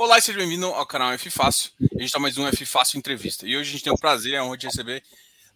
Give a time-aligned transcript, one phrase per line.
[0.00, 1.72] Olá e seja bem-vindo ao canal F Fácil.
[1.80, 3.44] A gente está mais um F Fácil Entrevista.
[3.48, 5.02] E hoje a gente tem o prazer e a honra de receber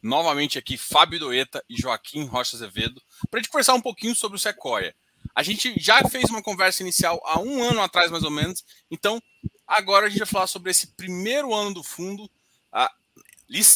[0.03, 3.01] novamente aqui Fábio Doeta e Joaquim Rocha Azevedo
[3.31, 4.97] para a gente conversar um pouquinho sobre o Sequoia.
[5.33, 8.65] A gente já fez uma conversa inicial há um ano atrás, mais ou menos.
[8.91, 9.23] Então,
[9.65, 12.29] agora a gente vai falar sobre esse primeiro ano do fundo,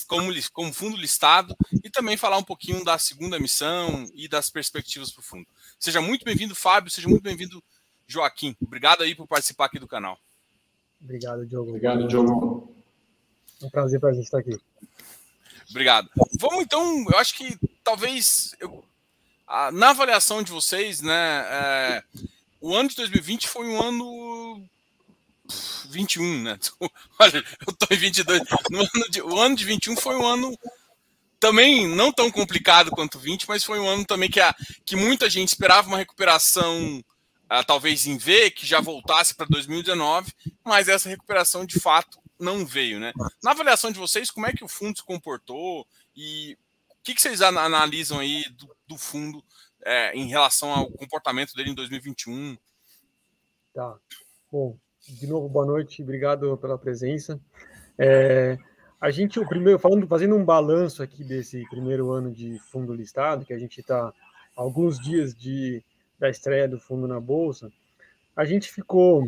[0.08, 5.12] como, como fundo listado, e também falar um pouquinho da segunda missão e das perspectivas
[5.12, 5.46] para o fundo.
[5.78, 6.90] Seja muito bem-vindo, Fábio.
[6.90, 7.62] Seja muito bem-vindo,
[8.04, 8.56] Joaquim.
[8.60, 10.18] Obrigado aí por participar aqui do canal.
[11.06, 11.68] Obrigado, Diogo.
[11.68, 12.74] Obrigado, Diogo.
[13.62, 14.58] É um prazer para a gente estar aqui.
[15.70, 16.10] Obrigado.
[16.40, 18.84] Vamos então, eu acho que talvez eu,
[19.46, 22.02] a, na avaliação de vocês, né, é,
[22.60, 24.68] o ano de 2020 foi um ano
[25.90, 26.58] 21, né?
[27.20, 28.42] Olha, eu tô em 22.
[28.68, 30.58] No ano de, o ano de 21 foi um ano
[31.38, 34.52] também não tão complicado quanto 20, mas foi um ano também que, a,
[34.84, 37.00] que muita gente esperava uma recuperação
[37.46, 40.32] uh, talvez em V, que já voltasse para 2019,
[40.64, 43.12] mas essa recuperação de fato não veio, né?
[43.42, 46.56] Na avaliação de vocês, como é que o fundo se comportou e
[46.90, 49.42] o que, que vocês analisam aí do, do fundo
[49.84, 52.56] é, em relação ao comportamento dele em 2021?
[53.72, 53.96] Tá.
[54.50, 54.76] Bom,
[55.08, 57.40] de novo, boa noite, obrigado pela presença.
[57.98, 58.58] É,
[59.00, 63.44] a gente, o primeiro, falando, fazendo um balanço aqui desse primeiro ano de fundo listado,
[63.44, 64.12] que a gente está
[64.56, 65.82] alguns dias de
[66.18, 67.70] da estreia do fundo na bolsa,
[68.34, 69.22] a gente ficou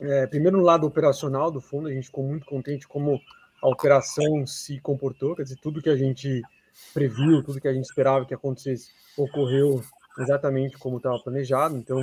[0.00, 3.20] é, primeiro no lado operacional do fundo, a gente ficou muito contente como
[3.62, 6.42] a operação se comportou, quer dizer, tudo que a gente
[6.92, 9.82] previu, tudo que a gente esperava que acontecesse ocorreu
[10.18, 11.76] exatamente como estava planejado.
[11.76, 12.02] Então,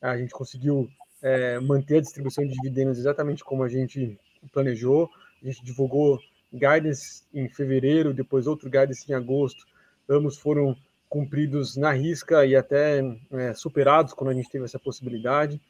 [0.00, 0.88] a gente conseguiu
[1.22, 4.18] é, manter a distribuição de dividendos exatamente como a gente
[4.52, 5.08] planejou.
[5.42, 6.18] A gente divulgou
[6.52, 9.64] guidance em fevereiro, depois outro guidance em agosto.
[10.08, 10.76] Ambos foram
[11.08, 13.00] cumpridos na risca e até
[13.32, 15.60] é, superados quando a gente teve essa possibilidade.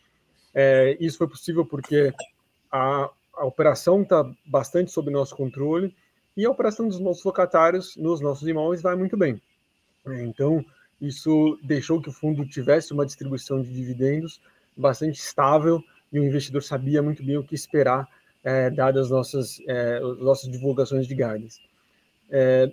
[0.54, 2.12] É, isso foi possível porque
[2.70, 5.94] a, a operação está bastante sob nosso controle
[6.36, 9.40] e a operação dos nossos locatários nos nossos imóveis vai muito bem.
[10.06, 10.64] É, então,
[11.00, 14.40] isso deixou que o fundo tivesse uma distribuição de dividendos
[14.76, 15.82] bastante estável
[16.12, 18.08] e o investidor sabia muito bem o que esperar,
[18.42, 21.60] é, dadas as nossas, é, nossas divulgações de guidance.
[22.30, 22.72] É,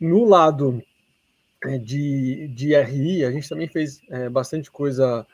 [0.00, 0.82] no lado
[1.78, 5.26] de, de RI, a gente também fez é, bastante coisa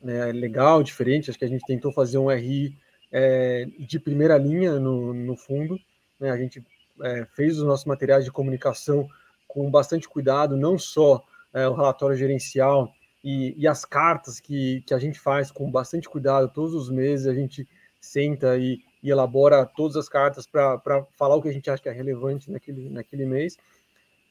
[0.00, 1.30] né, legal, diferente.
[1.30, 2.76] Acho que a gente tentou fazer um RI
[3.12, 5.78] é, de primeira linha no, no fundo.
[6.18, 6.30] Né?
[6.30, 6.62] A gente
[7.02, 9.08] é, fez os nossos materiais de comunicação
[9.48, 12.92] com bastante cuidado, não só é, o relatório gerencial
[13.22, 17.26] e, e, as cartas que, que a gente faz com bastante cuidado todos os meses.
[17.26, 17.68] A gente
[18.00, 20.80] senta e, e elabora todas as cartas para
[21.18, 23.56] falar o que a gente acha que é relevante naquele, naquele mês.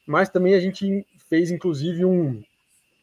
[0.09, 2.41] Mas também a gente fez, inclusive, um,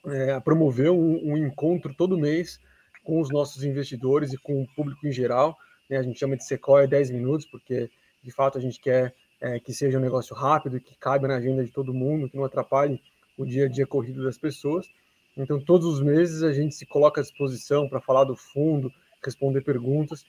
[0.08, 2.58] é, promoveu um, um, encontro todo mês
[3.04, 5.56] com os nossos investidores e com o público em geral.
[5.88, 5.98] Né?
[5.98, 7.88] A gente chama de Sequoia 10 minutos, porque
[8.24, 11.64] de fato a gente quer é, que seja um negócio rápido, que caiba na agenda
[11.64, 13.00] de todo mundo, que não atrapalhe
[13.38, 14.90] o dia a dia corrido das pessoas.
[15.36, 18.92] Então, todos os meses a gente se coloca à disposição para falar do fundo,
[19.24, 20.26] responder perguntas.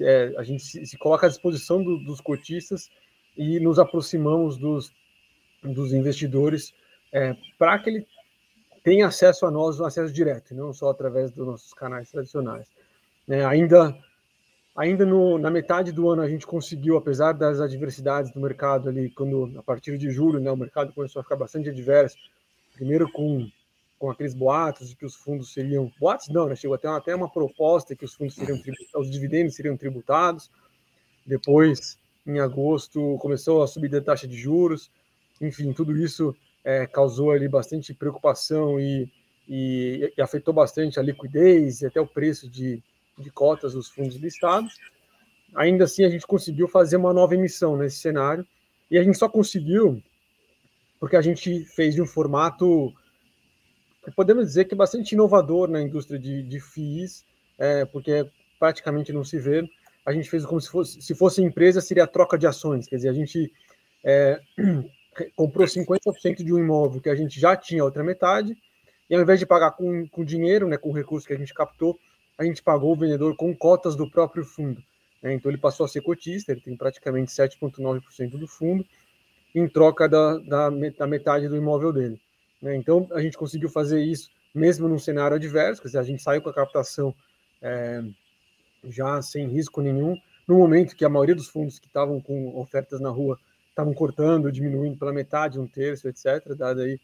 [0.00, 2.90] É, a gente se, se, coloca à disposição do, dos cotistas
[3.36, 4.92] e nos aproximamos dos,
[5.62, 6.74] dos investidores
[7.12, 8.06] é, para que ele
[8.82, 12.68] tenha acesso a nós, um acesso direto, não só através dos nossos canais tradicionais.
[13.28, 13.96] É, ainda
[14.76, 19.10] ainda no, na metade do ano a gente conseguiu, apesar das adversidades do mercado ali,
[19.10, 22.16] quando a partir de julho né, o mercado começou a ficar bastante adverso,
[22.74, 23.50] primeiro com
[23.98, 25.90] com aqueles boatos de que os fundos seriam.
[25.98, 26.54] Boatos não, né?
[26.54, 28.60] Chegou até até uma proposta que os fundos seriam
[28.94, 30.50] os dividendos seriam tributados.
[31.24, 34.90] Depois, em agosto, começou a subida da taxa de juros.
[35.40, 39.10] Enfim, tudo isso é, causou ali bastante preocupação e,
[39.48, 42.82] e, e, afetou bastante a liquidez e até o preço de,
[43.18, 44.74] de cotas dos fundos listados.
[45.54, 48.46] Ainda assim, a gente conseguiu fazer uma nova emissão nesse cenário
[48.90, 50.02] e a gente só conseguiu
[50.98, 52.92] porque a gente fez de um formato
[54.14, 57.24] podemos dizer que é bastante inovador na indústria de, de FIIs,
[57.58, 59.68] é, porque praticamente não se vê.
[60.04, 62.96] A gente fez como se fosse, se fosse empresa, seria a troca de ações, quer
[62.96, 63.52] dizer, a gente
[64.04, 64.40] é,
[65.34, 68.56] comprou 50% de um imóvel que a gente já tinha a outra metade,
[69.08, 71.54] e ao invés de pagar com, com dinheiro, né, com o recurso que a gente
[71.54, 71.98] captou,
[72.36, 74.82] a gente pagou o vendedor com cotas do próprio fundo.
[75.22, 75.34] Né?
[75.34, 78.84] Então ele passou a ser cotista, ele tem praticamente 7,9% do fundo,
[79.54, 82.20] em troca da, da, da metade do imóvel dele.
[82.60, 82.76] Né?
[82.76, 86.40] Então, a gente conseguiu fazer isso mesmo num cenário adverso, quer dizer, a gente saiu
[86.40, 87.14] com a captação
[87.60, 88.02] é,
[88.84, 90.16] já sem risco nenhum,
[90.48, 93.38] no momento que a maioria dos fundos que estavam com ofertas na rua
[93.76, 96.98] estavam cortando, diminuindo pela metade, um terço, etc., dado aí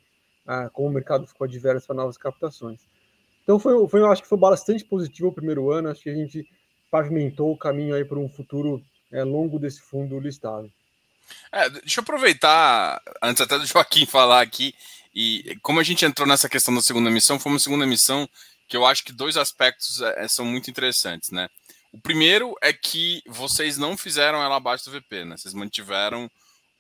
[0.47, 2.81] ah, como o mercado ficou adverso para novas captações.
[3.43, 6.15] Então, foi, foi, eu acho que foi bastante positivo o primeiro ano, acho que a
[6.15, 6.49] gente
[6.91, 8.83] pavimentou o caminho aí para um futuro
[9.13, 10.73] é, longo desse fundo listado.
[11.53, 14.75] É, deixa eu aproveitar, antes até do Joaquim falar aqui,
[15.15, 18.27] e como a gente entrou nessa questão da segunda missão, foi uma segunda missão
[18.67, 21.49] que eu acho que dois aspectos é, são muito interessantes, né?
[21.93, 25.37] O primeiro é que vocês não fizeram ela abaixo do VP, né?
[25.37, 26.31] Vocês mantiveram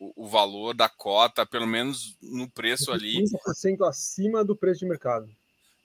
[0.02, 3.22] o, o valor da cota, pelo menos no preço ali.
[3.22, 5.30] 15% acima do preço de mercado.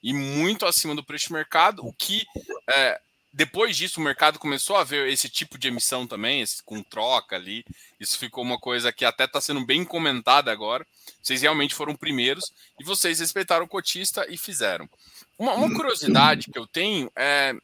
[0.02, 2.24] E muito acima do preço de mercado, o que
[2.68, 3.00] é,
[3.32, 7.36] depois disso o mercado começou a ver esse tipo de emissão também, esse, com troca
[7.36, 7.64] ali.
[8.00, 10.86] Isso ficou uma coisa que até está sendo bem comentada agora.
[11.22, 14.88] Vocês realmente foram primeiros e vocês respeitaram o cotista e fizeram.
[15.38, 17.54] Uma, uma curiosidade que eu tenho é.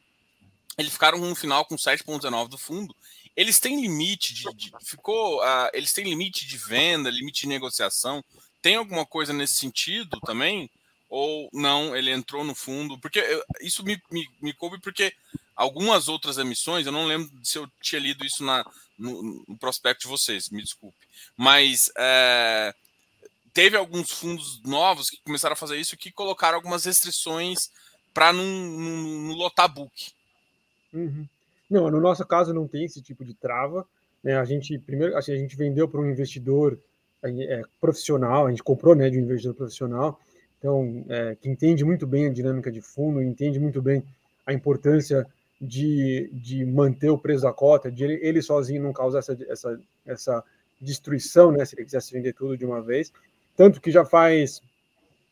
[0.77, 2.93] Eles ficaram no final com 7,19 do fundo.
[3.35, 4.43] Eles têm limite de.
[4.53, 5.41] de ficou.
[5.41, 8.23] Uh, eles têm limite de venda, limite de negociação.
[8.61, 10.69] Tem alguma coisa nesse sentido também?
[11.09, 12.97] Ou não, ele entrou no fundo?
[12.99, 15.13] Porque eu, isso me, me, me coube porque
[15.55, 18.65] algumas outras emissões, eu não lembro se eu tinha lido isso na,
[18.97, 20.97] no, no prospecto de vocês, me desculpe.
[21.37, 22.73] Mas é,
[23.53, 27.69] teve alguns fundos novos que começaram a fazer isso que colocaram algumas restrições
[28.13, 30.11] para não, não, não, lotar book.
[30.93, 31.27] Uhum.
[31.69, 33.85] Não, no nosso caso não tem esse tipo de trava.
[34.23, 34.35] Né?
[34.37, 36.79] A gente primeiro a gente vendeu para um investidor
[37.23, 40.19] é, profissional, a gente comprou né, de um investidor profissional,
[40.59, 44.03] então é, que entende muito bem a dinâmica de fundo, entende muito bem
[44.45, 45.25] a importância
[45.59, 49.79] de, de manter o preço da cota, de ele, ele sozinho não causar essa, essa,
[50.05, 50.43] essa
[50.79, 53.11] destruição, né, se ele quisesse vender tudo de uma vez.
[53.55, 54.61] Tanto que já faz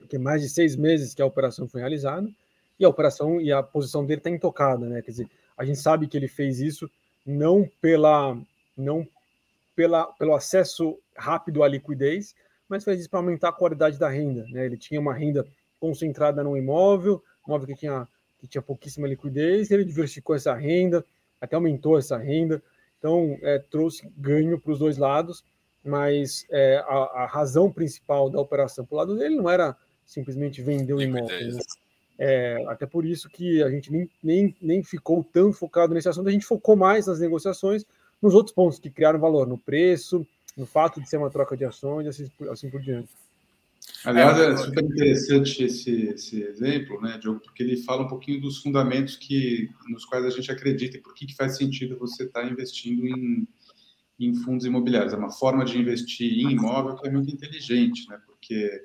[0.09, 2.27] que mais de seis meses que a operação foi realizada
[2.79, 5.01] e a operação e a posição dele está intocada, né?
[5.01, 6.89] Quer dizer, a gente sabe que ele fez isso
[7.25, 8.37] não pela
[8.75, 9.07] não
[9.75, 12.35] pela, pelo acesso rápido à liquidez,
[12.69, 14.45] mas fez isso para aumentar a qualidade da renda.
[14.49, 14.65] Né?
[14.65, 15.45] Ele tinha uma renda
[15.79, 18.07] concentrada no imóvel, imóvel que tinha
[18.39, 21.05] que tinha pouquíssima liquidez, ele diversificou essa renda,
[21.39, 22.61] até aumentou essa renda,
[22.99, 25.45] então é, trouxe ganho para os dois lados,
[25.81, 30.61] mas é, a, a, razão principal da operação para o lado dele não era simplesmente
[30.61, 31.53] vender o imóvel.
[31.53, 31.61] Né?
[32.17, 36.29] É, até por isso que a gente nem, nem, nem ficou tão focado nesse assunto,
[36.29, 37.85] a gente focou mais nas negociações,
[38.21, 40.25] nos outros pontos que criaram valor, no preço,
[40.55, 43.09] no fato de ser uma troca de ações, assim, assim por diante.
[44.05, 48.39] Aliás, é, é super interessante esse, esse exemplo, né, Diogo, porque ele fala um pouquinho
[48.39, 52.23] dos fundamentos que, nos quais a gente acredita e por que, que faz sentido você
[52.23, 53.47] estar tá investindo em,
[54.19, 55.13] em fundos imobiliários.
[55.13, 58.81] É uma forma de investir em imóvel que é muito inteligente, né, porque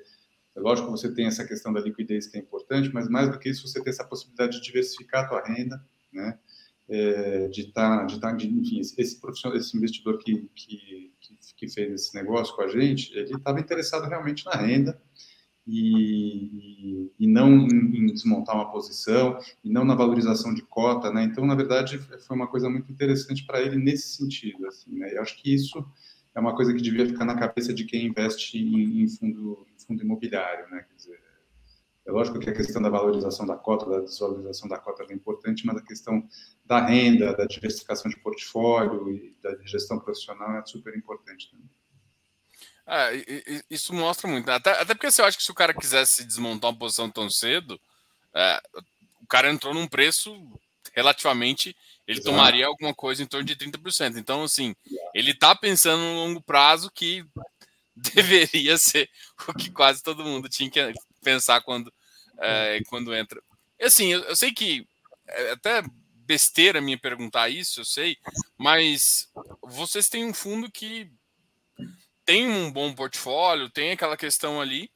[0.59, 3.39] é lógico que você tem essa questão da liquidez que é importante, mas mais do
[3.39, 6.37] que isso, você tem essa possibilidade de diversificar a tua renda, né,
[6.87, 11.11] é, de estar, tá, de tá, enfim, esse, profissional, esse investidor que, que,
[11.55, 14.99] que fez esse negócio com a gente, ele estava interessado realmente na renda
[15.67, 21.23] e, e não em, desmontar uma posição e não na valorização de cota, né?
[21.23, 25.15] Então, na verdade, foi uma coisa muito interessante para ele nesse sentido, assim, né?
[25.15, 25.85] Eu acho que isso
[26.33, 29.68] é uma coisa que devia ficar na cabeça de quem investe em, em fundo, em
[29.89, 30.85] fundo imobiliário, né?
[30.87, 31.19] Quer dizer,
[32.05, 35.65] é lógico que a questão da valorização da cota, da desvalorização da cota é importante,
[35.65, 36.27] mas a questão
[36.63, 41.69] da renda, da diversificação de portfólio e da gestão profissional é super importante também.
[42.87, 44.49] É, isso mostra muito.
[44.49, 47.79] Até, até porque você acha que se o cara quisesse desmontar uma posição tão cedo,
[48.33, 48.61] é,
[49.21, 50.35] o cara entrou num preço
[50.93, 51.75] relativamente,
[52.07, 52.35] ele Exato.
[52.35, 54.17] tomaria alguma coisa em torno de 30%.
[54.17, 54.75] Então, assim,
[55.13, 57.23] ele está pensando no longo prazo que
[58.13, 59.09] deveria ser
[59.47, 61.93] o que quase todo mundo tinha que pensar quando
[62.39, 63.41] é, quando entra.
[63.81, 64.87] Assim, eu, eu, sei que
[65.27, 65.83] é até
[66.25, 68.17] besteira me perguntar isso, eu sei,
[68.57, 69.29] mas
[69.61, 71.11] vocês têm um fundo que
[72.25, 74.91] tem um bom portfólio, tem aquela questão ali,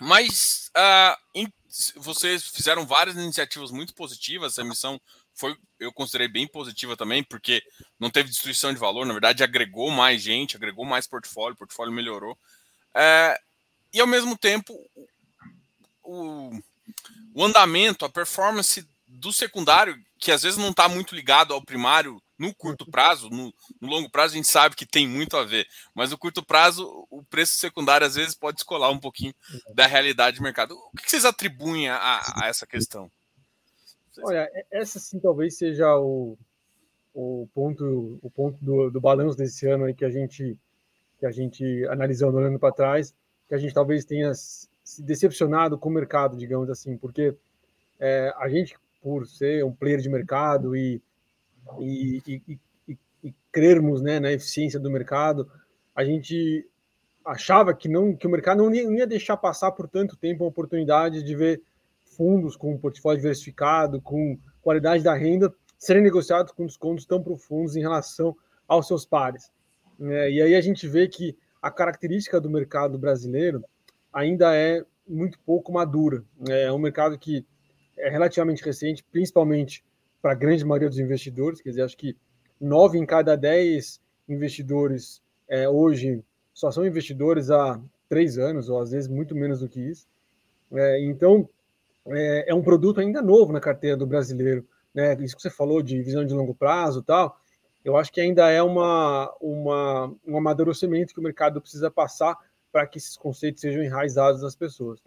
[0.00, 1.50] mas uh,
[1.96, 5.00] vocês fizeram várias iniciativas muito positivas, essa missão
[5.42, 7.60] foi, eu considerei bem positiva também, porque
[7.98, 11.92] não teve destruição de valor, na verdade agregou mais gente, agregou mais portfólio, o portfólio
[11.92, 12.38] melhorou.
[12.94, 13.36] É,
[13.92, 14.72] e ao mesmo tempo,
[16.00, 16.52] o,
[17.34, 22.22] o andamento, a performance do secundário, que às vezes não está muito ligado ao primário
[22.38, 25.66] no curto prazo, no, no, longo prazo a gente sabe que tem muito a ver,
[25.92, 29.34] mas no curto prazo o preço secundário às vezes pode descolar um pouquinho
[29.74, 30.76] da realidade do mercado.
[30.92, 33.10] O que vocês atribuem a, a essa questão?
[34.22, 36.36] Olha, essa sim talvez seja o,
[37.14, 40.58] o ponto, o ponto do, do balanço desse ano aí que a gente
[41.18, 43.14] que a gente analisando olhando para trás,
[43.48, 47.36] que a gente talvez tenha se decepcionado com o mercado, digamos assim, porque
[48.00, 51.00] é, a gente, por ser um player de mercado e,
[51.78, 55.48] e, e, e, e crermos né, na eficiência do mercado,
[55.94, 56.68] a gente
[57.24, 60.42] achava que não que o mercado não ia, não ia deixar passar por tanto tempo
[60.42, 61.62] a oportunidade de ver
[62.16, 67.80] fundos com portfólio diversificado, com qualidade da renda, serem negociados com descontos tão profundos em
[67.80, 68.36] relação
[68.68, 69.50] aos seus pares.
[70.00, 73.64] É, e aí a gente vê que a característica do mercado brasileiro
[74.12, 76.24] ainda é muito pouco madura.
[76.48, 77.44] É um mercado que
[77.96, 79.84] é relativamente recente, principalmente
[80.20, 81.60] para a grande maioria dos investidores.
[81.60, 82.16] Quer dizer, acho que
[82.60, 88.90] nove em cada dez investidores é, hoje só são investidores há três anos, ou às
[88.90, 90.06] vezes muito menos do que isso.
[90.72, 91.48] É, então,
[92.06, 94.66] é, é, um produto ainda novo na carteira do brasileiro.
[94.94, 95.14] Né?
[95.20, 97.38] Isso que você falou de visão de longo prazo tal,
[97.84, 102.36] eu acho que ainda é uma, uma, um amadurecimento que o mercado precisa passar
[102.70, 105.00] para que esses conceitos sejam enraizados nas pessoas.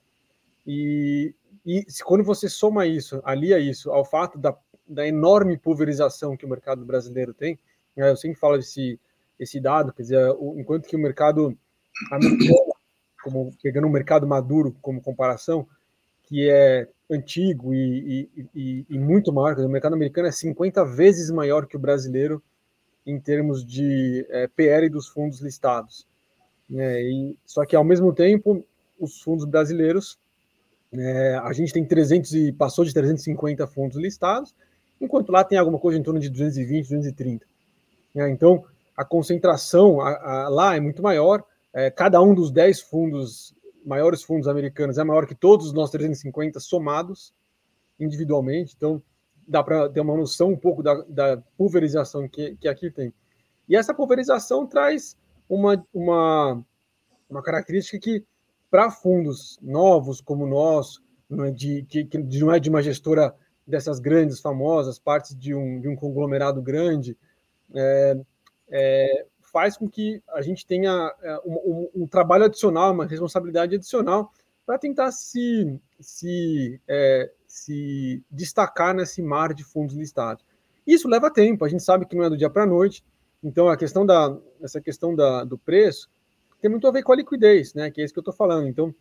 [0.68, 1.34] E,
[1.66, 4.56] e quando você soma isso, alia isso ao fato da,
[4.88, 7.60] da enorme pulverização que o mercado brasileiro tem,
[7.96, 8.10] né?
[8.10, 9.00] eu sempre falo esse,
[9.40, 11.58] esse dado, quer dizer, o, enquanto que o mercado
[13.24, 15.68] como, pegando um mercado maduro como comparação,
[16.28, 21.30] que é antigo e, e, e, e muito maior, o mercado americano é 50 vezes
[21.30, 22.42] maior que o brasileiro
[23.06, 26.08] em termos de é, PL dos fundos listados.
[26.70, 27.04] Né?
[27.04, 28.66] E, só que, ao mesmo tempo,
[29.00, 30.18] os fundos brasileiros,
[30.92, 34.56] é, a gente tem 300 e passou de 350 fundos listados,
[35.00, 37.46] enquanto lá tem alguma coisa em torno de 220, 230.
[38.14, 38.30] Né?
[38.32, 38.66] Então,
[38.98, 41.44] a concentração a, a, lá é muito maior.
[41.74, 43.54] É, cada um dos 10 fundos,
[43.86, 47.34] maiores fundos americanos, é maior que todos os nossos 350 somados
[48.00, 48.74] individualmente.
[48.76, 49.02] Então,
[49.48, 53.14] dá para ter uma noção um pouco da, da pulverização que, que aqui tem.
[53.70, 56.64] E essa pulverização traz uma, uma,
[57.30, 58.24] uma característica que,
[58.70, 63.34] para fundos novos como nosso, não é de, que, que não é de uma gestora
[63.66, 67.18] dessas grandes, famosas, partes de um, de um conglomerado grande,
[67.74, 68.18] é,
[68.70, 69.26] é,
[69.56, 74.30] faz com que a gente tenha é, um, um, um, trabalho adicional, uma responsabilidade adicional
[74.66, 80.44] para tentar se, se, é, se destacar nesse mar de fundos listados.
[80.86, 83.02] Isso leva tempo, a gente sabe que não é do dia para a noite,
[83.42, 86.10] então a questão da, essa questão da, do preço
[86.60, 88.68] tem muito a ver com a liquidez, né, que é isso que eu estou falando.
[88.68, 88.94] Então,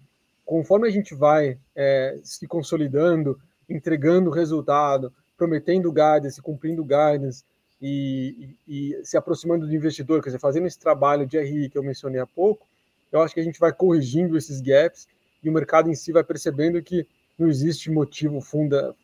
[0.47, 3.37] conforme a gente vai é, se consolidando,
[3.69, 7.43] entregando resultado, prometendo guidance, cumprindo guidance,
[7.87, 11.83] e, e, se aproximando do investidor, quer dizer, fazendo esse trabalho de RI que eu
[11.83, 12.67] mencionei há pouco,
[13.13, 15.07] eu acho que a gente vai corrigindo esses gaps
[15.43, 17.07] e o mercado em si vai percebendo que
[17.39, 18.97] não existe motivo funda,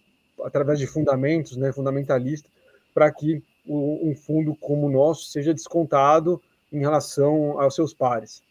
[0.42, 2.48] através de fundamentos, né, fundamentalista,
[2.94, 6.40] para que um fundo como o nosso seja descontado
[6.72, 8.42] em relação aos seus pares.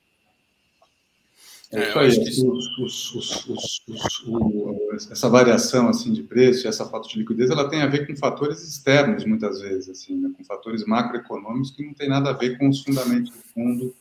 [1.72, 7.52] É, é aí, os, os, os, essa variação assim de preço, essa falta de liquidez,
[7.52, 10.32] ela tem a ver com fatores externos muitas vezes, assim, né?
[10.36, 13.96] com fatores macroeconômicos que não tem nada a ver com os fundamentos do fundo,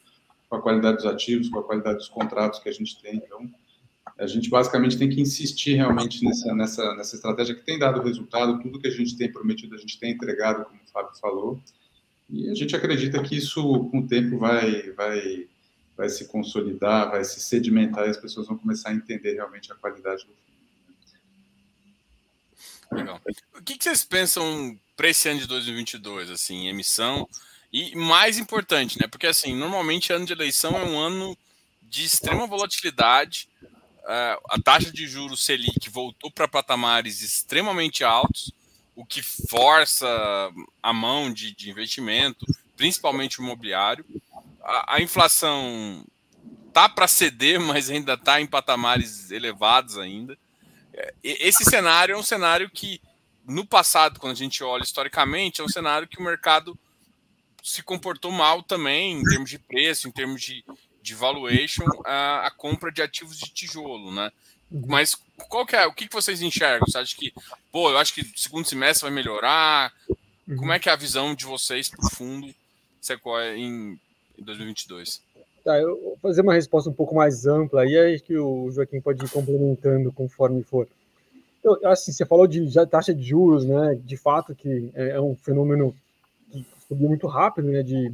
[0.49, 3.17] com a qualidade dos ativos, com a qualidade dos contratos que a gente tem.
[3.17, 3.49] Então,
[4.19, 8.59] a gente basicamente tem que insistir realmente nessa, nessa, nessa estratégia que tem dado resultado,
[8.61, 11.61] tudo que a gente tem prometido, a gente tem entregado, como o Fábio falou,
[12.31, 15.47] e a gente acredita que isso, com o tempo, vai, vai,
[15.99, 19.75] vai se consolidar, vai se sedimentar e as pessoas vão começar a entender realmente a
[19.75, 20.39] qualidade do fundo.
[22.93, 23.21] Legal.
[23.57, 27.29] O que, vocês pensam para esse ano de 2022, assim, emissão?
[27.73, 29.09] E mais importante, né?
[29.09, 31.37] Porque, assim, normalmente ano de eleição é um ano
[31.83, 33.49] de extrema volatilidade,
[34.07, 38.53] a taxa de juros Selic voltou para patamares extremamente altos,
[38.97, 40.09] o que força
[40.83, 44.05] a mão de, de investimento, principalmente imobiliário.
[44.87, 46.05] A, inflação
[46.73, 50.37] tá para ceder, mas ainda está em patamares elevados ainda.
[50.93, 53.01] É, esse cenário é um cenário que,
[53.47, 56.79] no passado, quando a gente olha historicamente, é um cenário que o mercado
[57.63, 60.65] se comportou mal também, em termos de preço, em termos de,
[61.03, 64.31] de valuation a, a, compra de ativos de tijolo, né?
[64.71, 65.15] Mas
[65.49, 66.87] qual que é, o que, vocês enxergam?
[66.87, 67.33] Você acha que,
[67.73, 69.93] pô, eu acho que segundo semestre vai melhorar?
[70.47, 72.55] Como é que é a visão de vocês para o fundo
[73.01, 73.99] Sequoia em,
[74.39, 75.23] em 2022?
[75.65, 79.01] Tá, eu vou fazer uma resposta um pouco mais ampla e aí que o Joaquim
[79.01, 80.89] pode ir complementando conforme for.
[81.61, 83.99] Então, assim, você falou de já, taxa de juros, né?
[84.03, 85.95] De fato que é, é um fenômeno
[86.51, 87.83] que subiu muito rápido, né?
[87.83, 88.13] De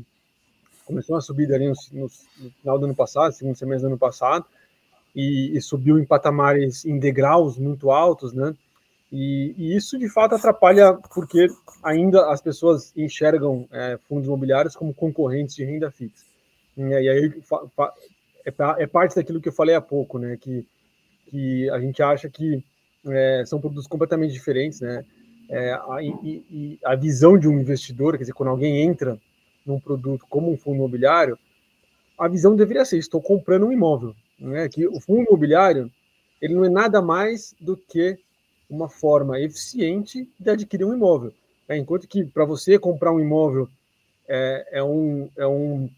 [0.85, 3.99] começou a subir ali no, no, no, final do ano passado, segundo semestre do ano
[3.99, 4.45] passado,
[5.15, 8.55] e, e, subiu em patamares, em degraus muito altos, né?
[9.13, 11.47] E, e isso de fato atrapalha porque
[11.83, 16.25] ainda as pessoas enxergam é, fundos imobiliários como concorrentes de renda fixa.
[16.77, 17.43] E, aí
[18.45, 20.37] é, é, parte daquilo que eu falei há pouco, né?
[20.37, 20.67] Que,
[21.27, 22.63] que a gente acha que
[23.07, 25.05] é, são produtos completamente diferentes, né?
[25.49, 29.19] É, a, e, e, a visão de um investidor, quer dizer, quando alguém entra
[29.65, 31.39] num produto como um fundo imobiliário,
[32.19, 34.15] a visão deveria ser: estou comprando um imóvel.
[34.39, 34.69] Né?
[34.69, 35.91] Que o fundo imobiliário
[36.41, 38.19] ele não é nada mais do que
[38.69, 41.33] uma forma eficiente de adquirir um imóvel.
[41.69, 41.79] Né?
[41.79, 43.69] Enquanto que para você comprar um imóvel
[44.29, 45.91] é, é, um, é, um,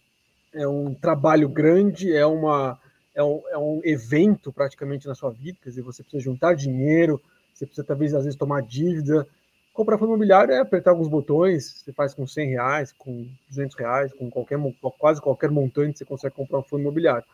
[0.53, 2.79] é um trabalho grande, é, uma,
[3.15, 7.21] é, um, é um evento praticamente na sua vida, quer dizer, você precisa juntar dinheiro,
[7.55, 9.27] você precisa talvez às vezes tomar dívida.
[9.73, 14.13] Comprar fundo imobiliário é apertar alguns botões, você faz com 100 reais, com 200 reais,
[14.13, 14.59] com qualquer,
[14.99, 17.25] quase qualquer montante você consegue comprar um fundo imobiliário.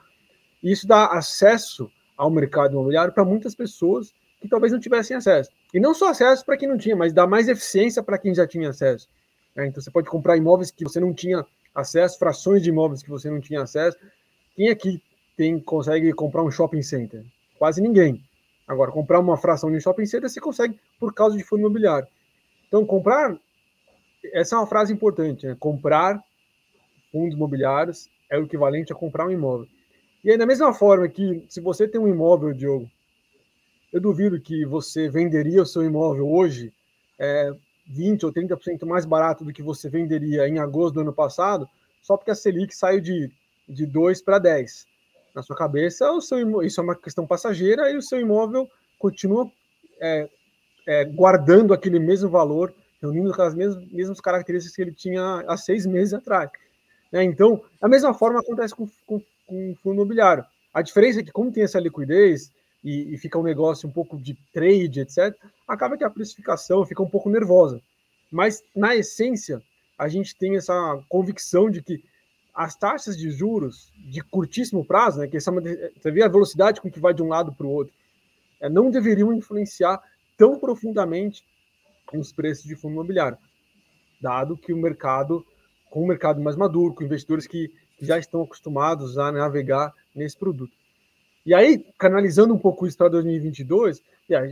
[0.63, 4.13] E isso dá acesso ao mercado imobiliário para muitas pessoas
[4.43, 5.51] que talvez não tivessem acesso.
[5.73, 8.47] E não só acesso para quem não tinha, mas dá mais eficiência para quem já
[8.47, 9.09] tinha acesso.
[9.55, 9.69] Né?
[9.69, 13.31] Então você pode comprar imóveis que você não tinha acesso, frações de imóveis que você
[13.31, 13.97] não tinha acesso.
[14.55, 15.01] Quem aqui
[15.37, 17.25] tem consegue comprar um shopping center?
[17.59, 18.23] Quase ninguém.
[18.67, 22.09] Agora, comprar uma fração de um shopping center você consegue por causa de fundo imobiliário.
[22.67, 23.37] Então, comprar,
[24.33, 25.57] essa é uma frase importante, né?
[25.59, 26.23] comprar
[27.11, 29.69] fundos imobiliários é o equivalente a comprar um imóvel.
[30.25, 32.91] E aí, da mesma forma que se você tem um imóvel, Diogo,
[33.93, 36.73] eu duvido que você venderia o seu imóvel hoje
[37.19, 37.53] é,
[37.91, 41.69] 20% ou 30% mais barato do que você venderia em agosto do ano passado,
[42.01, 43.31] só porque a Selic saiu de,
[43.69, 44.87] de 2 para 10.
[45.35, 48.69] Na sua cabeça, o seu, isso é uma questão passageira e o seu imóvel
[48.99, 49.51] continua
[50.01, 50.29] é,
[50.87, 55.87] é, guardando aquele mesmo valor, reunindo aquelas mesmas, mesmas características que ele tinha há seis
[55.87, 56.51] meses atrás.
[57.11, 57.25] Né?
[57.25, 60.45] Então, a mesma forma acontece com, com, com o fundo imobiliário.
[60.73, 62.51] A diferença é que, como tem essa liquidez,
[62.83, 65.37] e, e, fica um negócio um pouco de trade, etc.,
[65.67, 67.81] acaba que a precificação fica um pouco nervosa.
[68.31, 69.63] Mas, na essência,
[69.99, 72.03] a gente tem essa convicção de que
[72.55, 76.91] as taxas de juros de curtíssimo prazo, né, que essa, você vê a velocidade com
[76.91, 77.95] que vai de um lado para o outro,
[78.61, 80.03] é, não deveriam influenciar
[80.37, 81.45] tão profundamente
[82.13, 83.39] nos preços de fundo imobiliário,
[84.21, 85.45] dado que o mercado,
[85.91, 90.82] com o mercado mais maduro, com investidores que já estão acostumados a navegar nesse produto.
[91.45, 94.01] E aí, canalizando um pouco isso para 2022,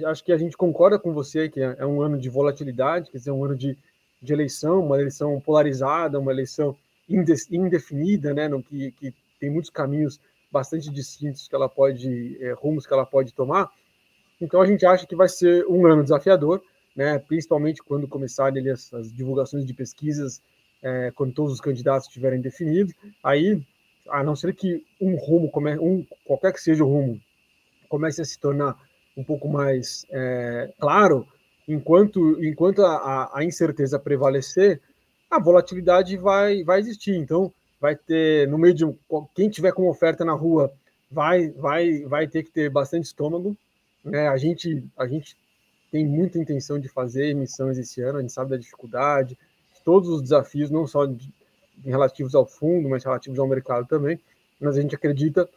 [0.06, 3.18] acho que a gente concorda com você que é, é um ano de volatilidade, quer
[3.18, 3.78] dizer, um ano de,
[4.20, 6.76] de eleição, uma eleição polarizada, uma eleição
[7.08, 12.86] indefinida, né, no que, que tem muitos caminhos bastante distintos que ela pode, é, rumos
[12.86, 13.70] que ela pode tomar.
[14.40, 16.60] Então a gente acha que vai ser um ano desafiador,
[16.94, 20.42] né, principalmente quando começarem as, as divulgações de pesquisas,
[20.82, 22.94] é, quando todos os candidatos estiverem definidos.
[23.22, 23.60] Aí
[24.08, 27.20] a não ser que um rumo, um, qualquer que seja o rumo,
[27.88, 28.76] comece a se tornar
[29.16, 31.26] um pouco mais é, claro,
[31.66, 34.80] enquanto, enquanto a, a, incerteza prevalecer,
[35.30, 37.16] a volatilidade vai, vai existir.
[37.16, 38.84] Então, vai ter, no meio de
[39.34, 40.72] quem tiver com oferta na rua,
[41.10, 43.56] vai, vai, vai ter que ter bastante estômago.
[44.04, 44.28] Né?
[44.28, 45.36] A, gente, a gente
[45.90, 49.36] tem muita intenção de fazer emissões esse ano, a gente sabe da dificuldade,
[49.84, 51.32] todos os desafios, não só de,
[51.84, 54.20] relativos ao fundo, mas relativos ao mercado também,
[54.60, 55.48] mas a gente acredita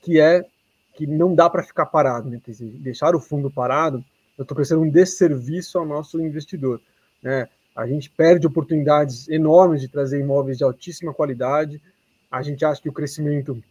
[0.00, 0.44] que é
[0.94, 2.40] que não dá para ficar parado, né?
[2.46, 4.04] Dizer, deixar o fundo parado,
[4.36, 6.80] eu estou pensando um desserviço ao nosso investidor,
[7.22, 7.48] né?
[7.74, 11.80] A gente perde oportunidades enormes de trazer imóveis de altíssima qualidade.
[12.30, 13.62] A gente acha que o crescimento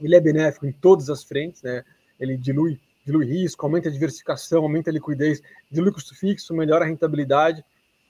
[0.00, 1.82] ele é benéfico em todas as frentes, né?
[2.20, 6.88] Ele dilui, dilui risco, aumenta a diversificação, aumenta a liquidez, dilui custo fixo, melhora a
[6.88, 7.64] rentabilidade.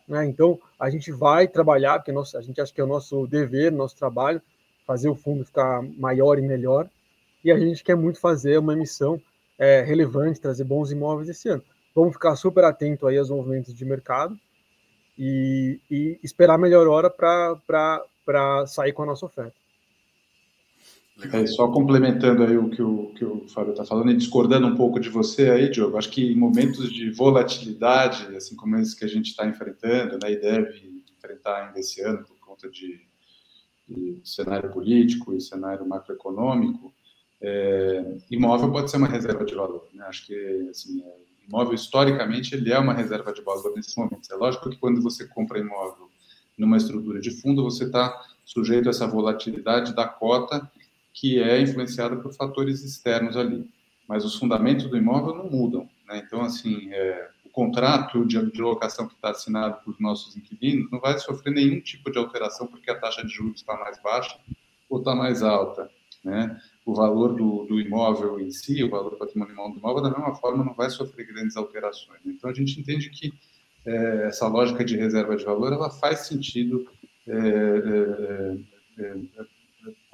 [0.07, 0.27] Né?
[0.27, 3.97] Então, a gente vai trabalhar, porque a gente acha que é o nosso dever, nosso
[3.97, 4.43] trabalho,
[4.87, 6.89] fazer o fundo ficar maior e melhor.
[7.45, 9.21] E a gente quer muito fazer uma emissão
[9.59, 11.63] é, relevante, trazer bons imóveis esse ano.
[11.95, 14.39] Vamos ficar super atento aí aos movimentos de mercado
[15.19, 19.62] e, e esperar a melhor hora para sair com a nossa oferta.
[21.33, 24.75] É, só complementando aí o que o, que o Fábio está falando e discordando um
[24.75, 29.05] pouco de você aí, Diogo, acho que em momentos de volatilidade, assim como esse que
[29.05, 33.01] a gente está enfrentando, né, e deve enfrentar ainda esse ano por conta de,
[33.87, 36.93] de cenário político e cenário macroeconômico,
[37.41, 39.87] é, imóvel pode ser uma reserva de valor.
[39.93, 40.05] Né?
[40.07, 44.31] Acho que assim, é, imóvel historicamente ele é uma reserva de valor nesses momentos.
[44.31, 46.09] É lógico que quando você compra imóvel
[46.57, 50.71] numa estrutura de fundo, você está sujeito a essa volatilidade da cota
[51.13, 53.69] que é influenciada por fatores externos ali.
[54.09, 55.89] Mas os fundamentos do imóvel não mudam.
[56.09, 56.23] Né?
[56.25, 61.01] Então, assim, é, o contrato de, de locação que está assinado por nossos inquilinos não
[61.01, 64.39] vai sofrer nenhum tipo de alteração porque a taxa de juros está mais baixa
[64.89, 65.91] ou está mais alta.
[66.25, 66.61] Né?
[66.87, 70.65] O valor do, do, imóvel em si, o valor patrimonial do imóvel, da mesma forma,
[70.65, 72.21] não vai sofrer grandes alterações.
[72.25, 73.33] Então, a gente entende que
[73.85, 76.87] é, essa lógica de reserva de valor ela faz sentido
[77.27, 79.45] é, é, é, é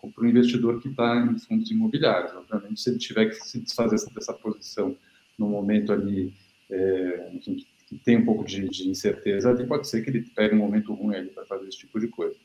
[0.07, 2.33] para o investidor que está em fundos imobiliários.
[2.35, 4.97] Obviamente, se ele tiver que se desfazer dessa posição
[5.37, 6.33] no momento ali,
[6.71, 10.55] é, enfim, que tem um pouco de, de, incerteza ali, pode ser que ele pegue
[10.55, 12.37] um momento ruim ali para fazer esse tipo de coisa.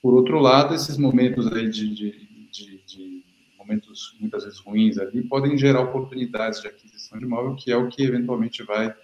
[0.00, 3.22] Por outro lado, esses momentos aí de, de, de,
[3.58, 7.88] momentos muitas vezes ruins ali podem gerar oportunidades de aquisição de imóvel, que é o
[7.88, 8.94] que eventualmente vai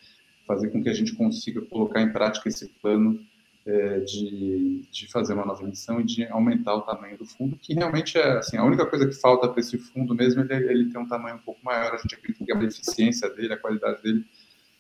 [0.47, 3.21] fazer com que a gente consiga colocar em prática esse plano
[3.69, 7.75] é, de, de fazer uma nova emissão e de aumentar o tamanho do fundo, que
[7.75, 10.97] realmente é assim, a única coisa que falta para esse fundo mesmo ele, ele ter
[10.97, 11.93] um tamanho um pouco maior.
[11.93, 14.25] A gente acredita que a eficiência dele, a qualidade dele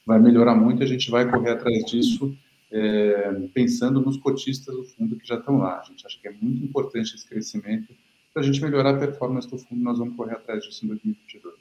[0.06, 0.82] vai melhorar muito.
[0.82, 2.34] A gente vai correr atrás disso,
[2.72, 5.80] é, pensando nos cotistas do fundo que já estão lá.
[5.80, 7.94] A gente acha que é muito importante esse crescimento
[8.32, 9.82] para a gente melhorar a performance do fundo.
[9.82, 11.54] Nós vamos correr atrás disso em 2022.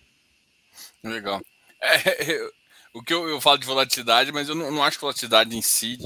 [1.04, 1.42] Legal.
[1.82, 2.50] É,
[2.96, 5.62] o que eu, eu, falo de volatilidade, mas eu não, não acho que volatilidade em
[5.62, 5.98] si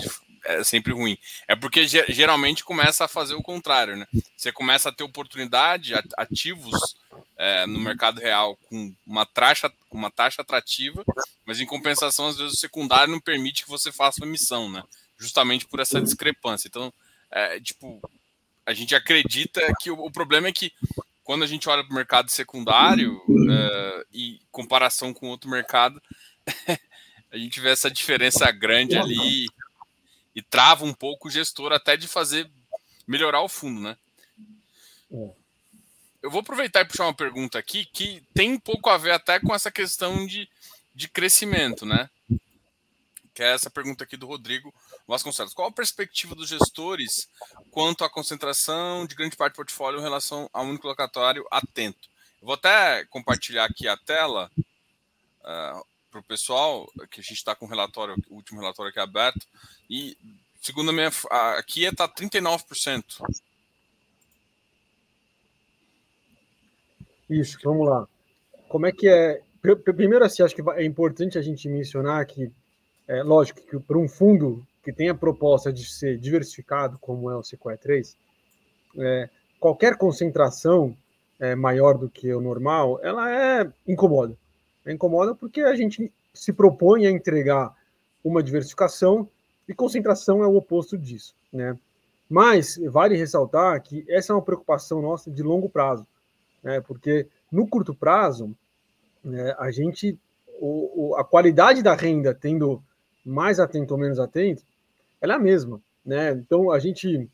[0.46, 1.18] é sempre ruim.
[1.48, 4.08] É porque geralmente começa a fazer o contrário, né?
[4.36, 6.96] Você começa a ter oportunidade, ativos
[7.38, 11.04] é, no mercado real com uma taxa, uma taxa atrativa,
[11.46, 14.84] mas em compensação, às vezes o secundário não permite que você faça uma emissão, né?
[15.18, 16.68] Justamente por essa discrepância.
[16.68, 16.92] Então,
[17.30, 18.02] é, tipo,
[18.66, 20.72] a gente acredita que o, o, problema é que
[21.24, 26.02] quando a gente olha para o mercado secundário é, e comparação com outro mercado,
[27.32, 29.48] a gente vê essa diferença grande ali
[30.36, 32.50] e trava um pouco o gestor até de fazer
[33.08, 33.98] melhorar o fundo, né?
[35.12, 35.42] É.
[36.22, 39.40] Eu vou aproveitar e puxar uma pergunta aqui que tem um pouco a ver até
[39.40, 40.48] com essa questão de,
[40.94, 42.10] de crescimento, né?
[43.34, 44.74] Que é essa pergunta aqui do Rodrigo
[45.08, 45.54] Vasconcelos.
[45.54, 47.28] Qual a perspectiva dos gestores
[47.72, 52.08] quanto à concentração de grande parte do portfólio em relação ao único locatório atento?
[52.40, 54.52] Eu vou até compartilhar aqui a tela.
[55.42, 59.00] Uh, para o pessoal, que a gente está com o relatório, o último relatório aqui
[59.00, 59.48] aberto,
[59.90, 60.18] e
[60.62, 61.10] segundo a minha.
[61.58, 63.04] Aqui está 39%.
[67.30, 68.08] Isso, vamos lá.
[68.68, 69.42] Como é que é?
[69.62, 72.52] Primeiro, assim, acho que é importante a gente mencionar que,
[73.08, 77.36] é lógico, que para um fundo que tem a proposta de ser diversificado, como é
[77.36, 78.18] o Sequoia 3,
[78.98, 80.98] é, qualquer concentração
[81.40, 84.36] é, maior do que o normal, ela é incomoda.
[84.88, 87.76] Incomoda porque a gente se propõe a entregar
[88.24, 89.28] uma diversificação
[89.68, 91.78] e concentração é o oposto disso, né?
[92.30, 96.08] Mas vale ressaltar que essa é uma preocupação nossa de longo prazo,
[96.64, 96.82] né?
[96.82, 98.56] Porque no curto prazo,
[99.24, 100.18] né, a gente
[100.60, 102.82] o, o, a qualidade da renda tendo
[103.26, 104.64] mais atento ou menos atento,
[105.20, 106.32] ela é a mesma, né?
[106.32, 107.30] Então a gente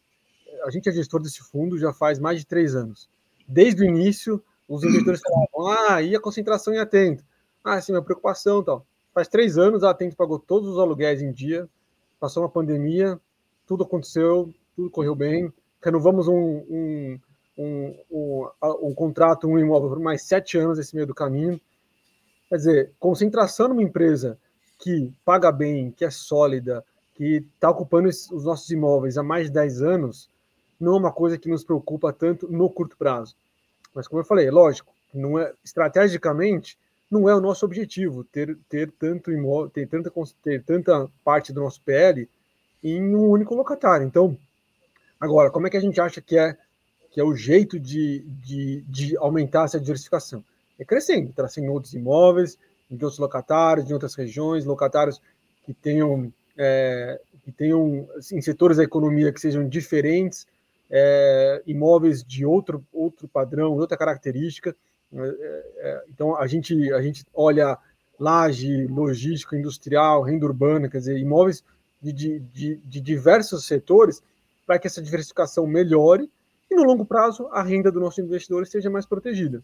[0.64, 3.10] a gente é gestor desse fundo já faz mais de três anos.
[3.48, 7.24] Desde o início, os investidores falavam, ah, e a concentração em atento?
[7.69, 8.88] Ah, sim, minha preocupação tal.
[9.13, 11.67] Faz três anos a Atento pagou todos os aluguéis em dia,
[12.17, 13.19] passou uma pandemia,
[13.65, 15.51] tudo aconteceu, tudo correu bem,
[15.84, 17.19] renovamos um, um,
[17.58, 18.49] um, um,
[18.84, 21.60] um contrato, um imóvel por mais sete anos nesse meio do caminho.
[22.47, 24.39] Quer dizer, concentração numa empresa
[24.80, 29.51] que paga bem, que é sólida, que está ocupando os nossos imóveis há mais de
[29.51, 30.30] 10 anos,
[30.80, 33.36] não é uma coisa que nos preocupa tanto no curto prazo.
[33.93, 36.77] Mas, como eu falei, lógico, não é estrategicamente
[37.10, 40.12] não é o nosso objetivo ter, ter tanto imóvel, ter tanta,
[40.43, 42.30] ter tanta parte do nosso PL
[42.84, 44.06] em um único locatário.
[44.06, 44.38] Então,
[45.20, 46.58] agora, como é que a gente acha que é
[47.10, 50.43] que é o jeito de, de, de aumentar essa diversificação?
[50.78, 55.20] É crescendo, trazendo outros imóveis, de outros locatários, de outras regiões, locatários
[55.63, 60.46] que tenham, é, que tenham assim, setores da economia que sejam diferentes,
[60.89, 64.76] é, imóveis de outro, outro padrão, outra característica.
[65.13, 67.78] É, é, então, a gente, a gente olha
[68.20, 71.63] laje, logística, industrial, renda urbana, quer dizer, imóveis
[72.02, 74.22] de, de, de, de diversos setores
[74.65, 76.30] para que essa diversificação melhore
[76.70, 79.63] e, no longo prazo, a renda do nosso investidor seja mais protegida.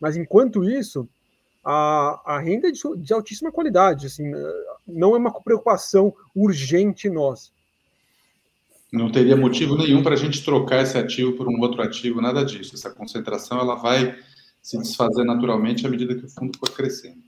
[0.00, 1.08] Mas, enquanto isso,
[1.64, 4.30] a, a renda é de, de altíssima qualidade, assim,
[4.86, 7.50] não é uma preocupação urgente nossa.
[8.92, 12.44] Não teria motivo nenhum para a gente trocar esse ativo por um outro ativo, nada
[12.44, 12.74] disso.
[12.74, 14.18] Essa concentração ela vai
[14.62, 17.22] se desfazer naturalmente à medida que o fundo for crescendo.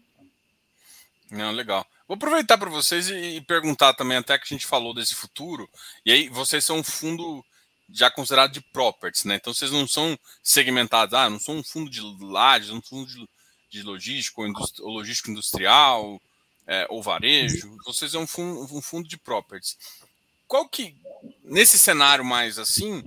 [1.30, 1.84] Não, legal.
[2.06, 5.68] Vou aproveitar para vocês e perguntar também, até que a gente falou desse futuro,
[6.04, 7.44] e aí vocês são um fundo
[7.90, 9.36] já considerado de properties, né?
[9.36, 13.28] Então vocês não são segmentados, ah, não sou um fundo de lajes, um fundo de,
[13.70, 16.20] de logístico ou, ou logístico industrial
[16.66, 19.76] é, ou varejo, vocês são um fundo, um fundo de properties.
[20.46, 20.96] Qual que,
[21.42, 23.02] nesse cenário mais assim,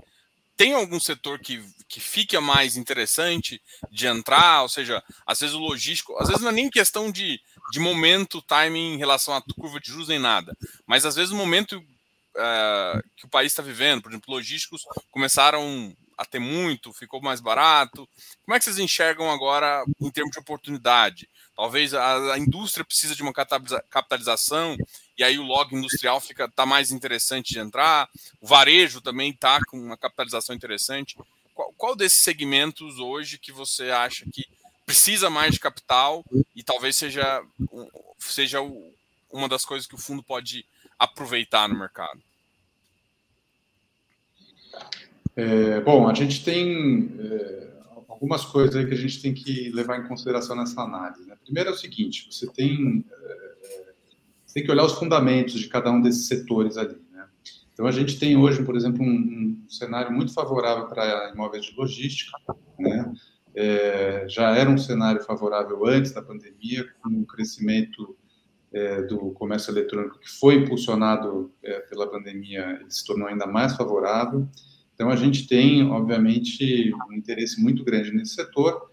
[0.57, 4.63] tem algum setor que, que fica mais interessante de entrar?
[4.63, 7.39] Ou seja, às vezes o logístico, às vezes não é nem questão de,
[7.71, 11.35] de momento, timing em relação à curva de juros nem nada, mas às vezes o
[11.35, 17.21] momento uh, que o país está vivendo, por exemplo, logísticos começaram a ter muito, ficou
[17.21, 18.09] mais barato.
[18.43, 21.29] Como é que vocês enxergam agora em termos de oportunidade?
[21.55, 24.77] Talvez a, a indústria precisa de uma capitalização
[25.17, 28.09] e aí o log industrial fica tá mais interessante de entrar.
[28.41, 31.17] O varejo também está com uma capitalização interessante.
[31.53, 34.45] Qual, qual, desses segmentos hoje que você acha que
[34.85, 36.23] precisa mais de capital
[36.55, 37.43] e talvez seja,
[38.19, 38.93] seja o,
[39.31, 40.65] uma das coisas que o fundo pode
[40.99, 42.21] aproveitar no mercado?
[45.37, 47.67] É, bom, a gente tem é,
[48.09, 51.27] algumas coisas aí que a gente tem que levar em consideração nessa análise.
[51.27, 51.35] Né?
[51.43, 53.93] Primeiro é o seguinte: você tem, é,
[54.43, 56.99] você tem que olhar os fundamentos de cada um desses setores ali.
[57.11, 57.23] Né?
[57.71, 61.75] Então, a gente tem hoje, por exemplo, um, um cenário muito favorável para imóveis de
[61.75, 62.35] logística.
[62.79, 63.13] Né?
[63.53, 68.17] É, já era um cenário favorável antes da pandemia, com o crescimento
[68.73, 73.75] é, do comércio eletrônico que foi impulsionado é, pela pandemia, ele se tornou ainda mais
[73.75, 74.47] favorável.
[74.97, 78.89] Então, a gente tem, obviamente, um interesse muito grande nesse setor,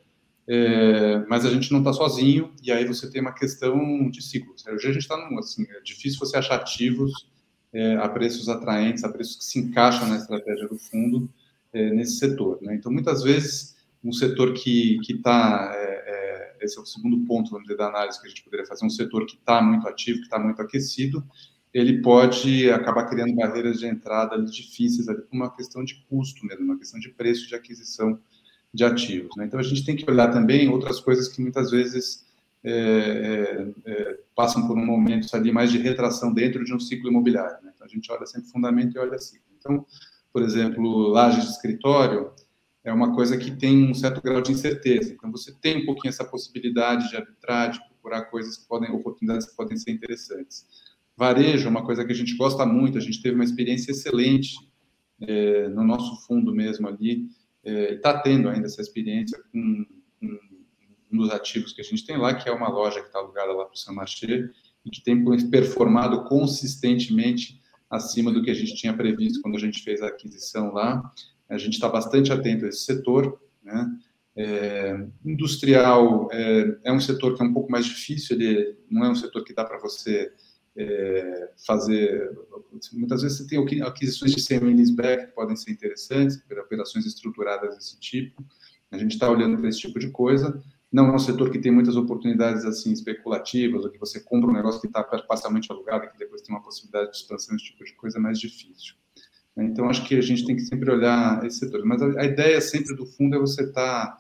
[0.46, 4.66] é, mas a gente não está sozinho, e aí você tem uma questão de ciclos.
[4.66, 7.26] Hoje a gente está num, assim, é difícil você achar ativos
[7.72, 11.26] é, a preços atraentes, a preços que se encaixam na estratégia do fundo
[11.72, 12.58] é, nesse setor.
[12.60, 12.74] Né?
[12.74, 17.66] Então, muitas vezes, um setor que está, é, é, esse é o segundo ponto, vamos
[17.66, 20.26] dizer, da análise que a gente poderia fazer, um setor que está muito ativo, que
[20.26, 21.24] está muito aquecido,
[21.74, 26.64] ele pode acabar criando barreiras de entrada difíceis ali por uma questão de custo mesmo,
[26.64, 28.16] uma questão de preço de aquisição
[28.72, 29.36] de ativos.
[29.36, 29.46] Né?
[29.46, 32.24] Então a gente tem que olhar também outras coisas que muitas vezes
[32.62, 37.10] é, é, é, passam por um momento ali mais de retração dentro de um ciclo
[37.10, 37.62] imobiliário.
[37.64, 37.72] Né?
[37.74, 39.44] Então a gente olha sempre fundamento e olha ciclo.
[39.58, 39.84] Então,
[40.32, 42.30] por exemplo, laje de escritório
[42.84, 45.12] é uma coisa que tem um certo grau de incerteza.
[45.12, 49.46] Então você tem um pouquinho essa possibilidade de arbitrar, de procurar coisas que podem, oportunidades
[49.48, 50.83] que podem ser interessantes.
[51.16, 54.56] Varejo é uma coisa que a gente gosta muito, a gente teve uma experiência excelente
[55.20, 57.28] é, no nosso fundo mesmo ali,
[57.64, 59.86] está é, tendo ainda essa experiência com,
[60.20, 60.38] com,
[61.12, 63.52] um dos ativos que a gente tem lá, que é uma loja que está alugada
[63.52, 64.50] lá para o San Marché,
[64.84, 69.82] e que tem performado consistentemente acima do que a gente tinha previsto quando a gente
[69.82, 71.02] fez a aquisição lá.
[71.48, 73.98] A gente está bastante atento a esse setor, né?
[74.36, 79.08] É, industrial é, é, um setor que é um pouco mais difícil, ele não é
[79.08, 80.32] um setor que dá para você
[80.76, 82.30] é, fazer.
[82.92, 88.44] Muitas vezes você tem aquisições de semi-leaseback que podem ser interessantes, operações estruturadas desse tipo.
[88.90, 90.62] A gente está olhando para esse tipo de coisa.
[90.92, 94.52] Não é um setor que tem muitas oportunidades assim especulativas, ou que você compra um
[94.52, 97.92] negócio que está parcialmente alugado, que depois tem uma possibilidade de expansão, esse tipo de
[97.94, 98.94] coisa é mais difícil.
[99.56, 101.84] Então, acho que a gente tem que sempre olhar esse setor.
[101.84, 104.18] Mas a, ideia sempre do fundo é você estar tá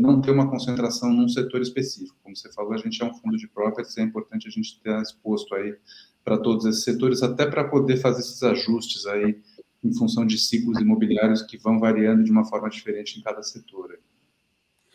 [0.00, 2.16] não ter uma concentração num setor específico.
[2.22, 5.00] Como você falou, a gente é um fundo de properties, é importante a gente ter
[5.00, 5.76] exposto aí
[6.24, 9.40] para todos esses setores, até para poder fazer esses ajustes aí
[9.82, 13.98] em função de ciclos imobiliários que vão variando de uma forma diferente em cada setor.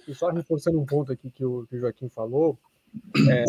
[0.08, 2.58] E só reforçando um ponto aqui que o, que o Joaquim falou,
[3.30, 3.44] é,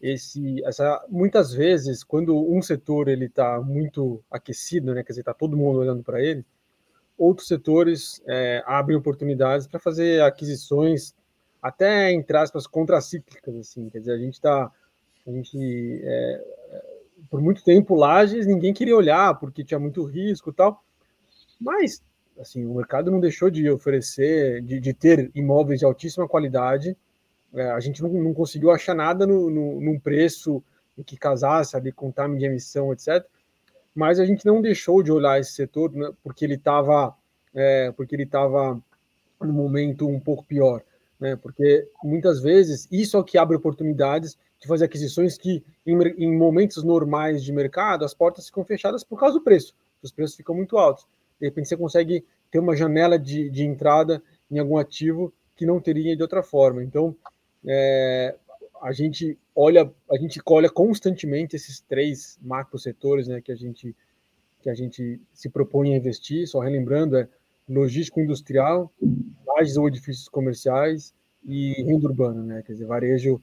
[0.00, 5.34] esse, essa, muitas vezes, quando um setor ele está muito aquecido, né, quer dizer, está
[5.34, 6.44] todo mundo olhando para ele,
[7.22, 11.14] outros setores é, abrem oportunidades para fazer aquisições
[11.62, 14.70] até entre aspas contracíclicas assim quer dizer a gente está
[15.26, 16.44] a gente é,
[17.30, 20.82] por muito tempo lajes ninguém queria olhar porque tinha muito risco e tal
[21.60, 22.02] mas
[22.40, 26.96] assim o mercado não deixou de oferecer de, de ter imóveis de altíssima qualidade
[27.54, 30.60] é, a gente não, não, conseguiu achar nada no, no, num preço
[31.06, 33.24] que casasse ali com time de emissão etc
[33.94, 37.14] mas a gente não deixou de olhar esse setor né, porque ele estava
[37.54, 38.80] é, porque ele estava
[39.40, 40.82] no momento um pouco pior,
[41.20, 41.36] né?
[41.36, 46.36] Porque muitas vezes isso é o que abre oportunidades de fazer aquisições que em, em
[46.36, 50.54] momentos normais de mercado as portas ficam fechadas por causa do preço, os preços ficam
[50.54, 51.06] muito altos.
[51.40, 55.80] De repente você consegue ter uma janela de, de entrada em algum ativo que não
[55.80, 56.82] teria de outra forma.
[56.82, 57.16] Então,
[57.66, 58.36] é,
[58.82, 63.94] a gente olha, a gente olha constantemente esses três macro setores, né, que a gente
[64.60, 66.46] que a gente se propõe a investir.
[66.46, 67.28] Só relembrando, é
[67.68, 68.92] logístico industrial,
[69.46, 71.14] lajes ou edifícios comerciais
[71.44, 73.40] e renda urbana, né, quer dizer, varejo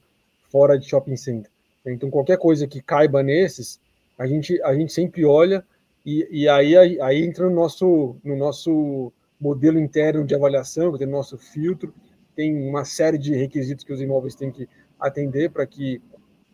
[0.50, 1.50] fora de shopping center.
[1.86, 3.80] Então, qualquer coisa que caiba nesses,
[4.18, 5.64] a gente a gente sempre olha
[6.04, 11.10] e, e aí, aí, entra no nosso no nosso modelo interno de avaliação, tem o
[11.10, 11.94] nosso filtro,
[12.36, 14.68] tem uma série de requisitos que os imóveis têm que
[15.00, 16.00] atender para que,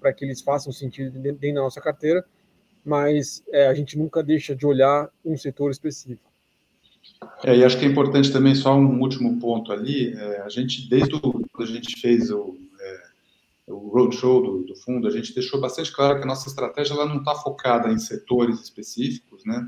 [0.01, 2.25] para que eles façam sentido dentro da nossa carteira,
[2.85, 6.31] mas é, a gente nunca deixa de olhar um setor específico.
[7.45, 10.89] É, e acho que é importante também, só um último ponto ali, é, a gente,
[10.89, 15.61] desde quando a gente fez o, é, o roadshow do, do fundo, a gente deixou
[15.61, 19.67] bastante claro que a nossa estratégia ela não está focada em setores específicos, né?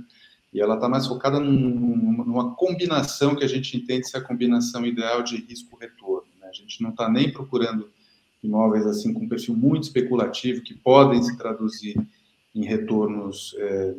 [0.52, 4.84] E ela está mais focada num, numa combinação que a gente entende ser a combinação
[4.86, 6.28] ideal de risco-retorno.
[6.40, 6.48] Né?
[6.48, 7.90] A gente não está nem procurando
[8.42, 11.96] imóveis assim com perfil muito especulativo que podem se traduzir
[12.54, 13.94] em retornos é,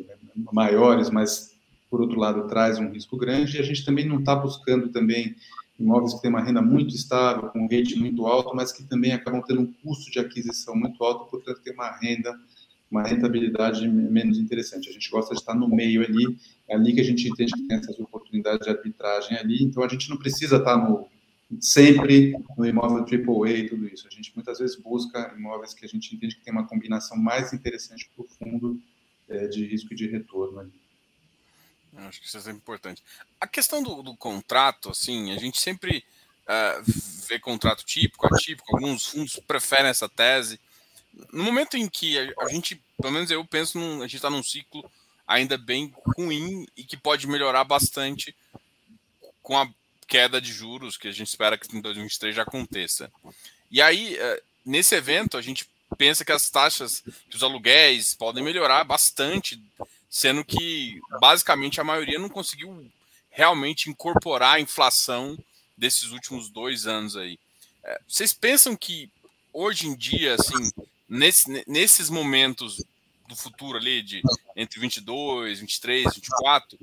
[0.52, 1.54] maiores, mas
[1.90, 3.56] por outro lado traz um risco grande.
[3.56, 5.34] E a gente também não está buscando também
[5.78, 9.12] imóveis que têm uma renda muito estável, com um rate muito alto, mas que também
[9.12, 12.38] acabam tendo um custo de aquisição muito alto, portanto tem uma renda
[12.90, 14.88] uma rentabilidade menos interessante.
[14.88, 16.36] A gente gosta de estar no meio ali,
[16.68, 19.88] é ali que a gente entende que tem essas oportunidades de arbitragem ali, então a
[19.88, 21.06] gente não precisa estar no,
[21.58, 24.06] sempre no imóvel AAA e tudo isso.
[24.06, 27.52] A gente muitas vezes busca imóveis que a gente entende que tem uma combinação mais
[27.52, 28.80] interessante para o fundo
[29.28, 30.72] é, de risco e de retorno ali.
[31.96, 33.02] Acho que isso é importante.
[33.40, 36.04] A questão do, do contrato, assim, a gente sempre
[36.46, 36.82] uh,
[37.28, 40.60] vê contrato típico, atípico, alguns fundos preferem essa tese.
[41.32, 44.30] No momento em que a, a gente, pelo menos eu penso, num, a gente está
[44.30, 44.88] num ciclo
[45.26, 48.34] ainda bem ruim e que pode melhorar bastante
[49.42, 49.68] com a
[50.10, 53.10] queda de juros que a gente espera que em 2023 já aconteça.
[53.70, 58.42] E aí, uh, nesse evento, a gente pensa que as taxas, que os aluguéis podem
[58.42, 59.62] melhorar bastante
[60.10, 62.90] sendo que basicamente a maioria não conseguiu
[63.30, 65.38] realmente incorporar a inflação
[65.76, 67.38] desses últimos dois anos aí.
[67.84, 69.08] É, vocês pensam que
[69.52, 70.72] hoje em dia, assim,
[71.08, 72.84] nesse, nesses momentos
[73.28, 74.20] do futuro ali, de
[74.56, 76.78] entre 22, 23, 24,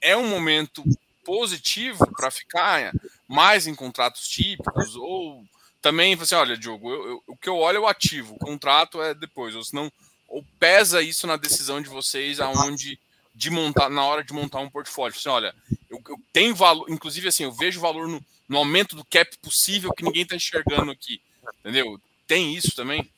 [0.00, 0.82] é um momento
[1.24, 2.92] positivo para ficar
[3.28, 5.44] mais em contratos típicos ou
[5.80, 9.02] também assim, olha, Diogo, eu, eu, o que eu olho é o ativo, o contrato
[9.02, 9.90] é depois, ou senão
[10.28, 12.98] ou pesa isso na decisão de vocês aonde
[13.34, 15.16] de montar na hora de montar um portfólio?
[15.16, 15.54] Assim, olha,
[15.90, 19.92] eu, eu, tenho valor, inclusive assim, eu vejo valor no, no aumento do cap possível
[19.92, 21.20] que ninguém está enxergando aqui,
[21.60, 22.00] entendeu?
[22.26, 23.08] Tem isso também?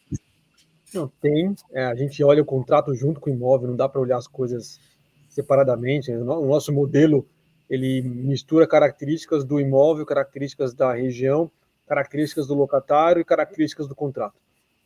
[0.92, 1.54] Não, tem.
[1.72, 4.26] É, a gente olha o contrato junto com o imóvel, não dá para olhar as
[4.26, 4.80] coisas
[5.28, 6.10] separadamente.
[6.10, 7.26] O nosso modelo
[7.68, 11.50] ele mistura características do imóvel, características da região,
[11.86, 14.34] características do locatário e características do contrato.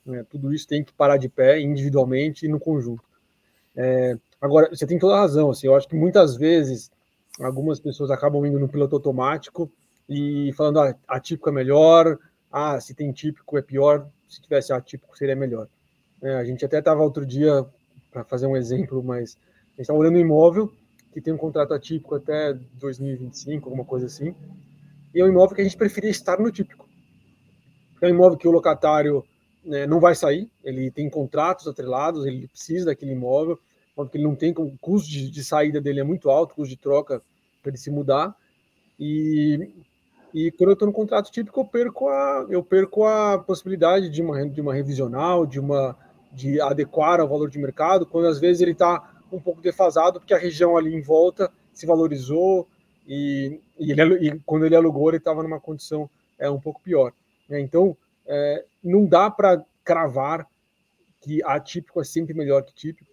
[0.04, 0.24] Né?
[0.28, 3.04] Tudo isso tem que parar de pé individualmente e no conjunto.
[3.76, 5.50] É, agora, você tem toda a razão.
[5.50, 6.90] Assim, eu acho que muitas vezes
[7.38, 9.70] algumas pessoas acabam indo no piloto automático
[10.08, 12.18] e falando ah, atípico é melhor,
[12.50, 15.68] ah, se tem típico é pior, se tivesse atípico seria melhor.
[16.22, 17.64] É, a gente até estava outro dia,
[18.10, 20.72] para fazer um exemplo, mas a gente estava olhando um imóvel
[21.12, 24.34] que tem um contrato atípico até 2025, alguma coisa assim,
[25.14, 26.88] e é um imóvel que a gente preferia estar no típico.
[28.00, 29.24] É um imóvel que o locatário
[29.64, 33.58] né, não vai sair, ele tem contratos atrelados, ele precisa daquele imóvel,
[33.94, 36.74] porque ele não tem, o custo de, de saída dele é muito alto, o custo
[36.74, 37.20] de troca
[37.62, 38.34] para ele se mudar,
[38.98, 39.68] e,
[40.32, 44.22] e quando eu estou no contrato típico, eu perco a, eu perco a possibilidade de
[44.22, 45.96] uma, de uma revisional, de uma
[46.32, 50.34] de adequar ao valor de mercado, quando às vezes ele está um pouco defasado, porque
[50.34, 52.68] a região ali em volta se valorizou,
[53.06, 57.12] e, e, ele, e quando ele alugou, ele estava numa condição é, um pouco pior.
[57.48, 57.60] Né?
[57.60, 60.46] Então, é, não dá para cravar
[61.20, 63.10] que atípico é sempre melhor que típico.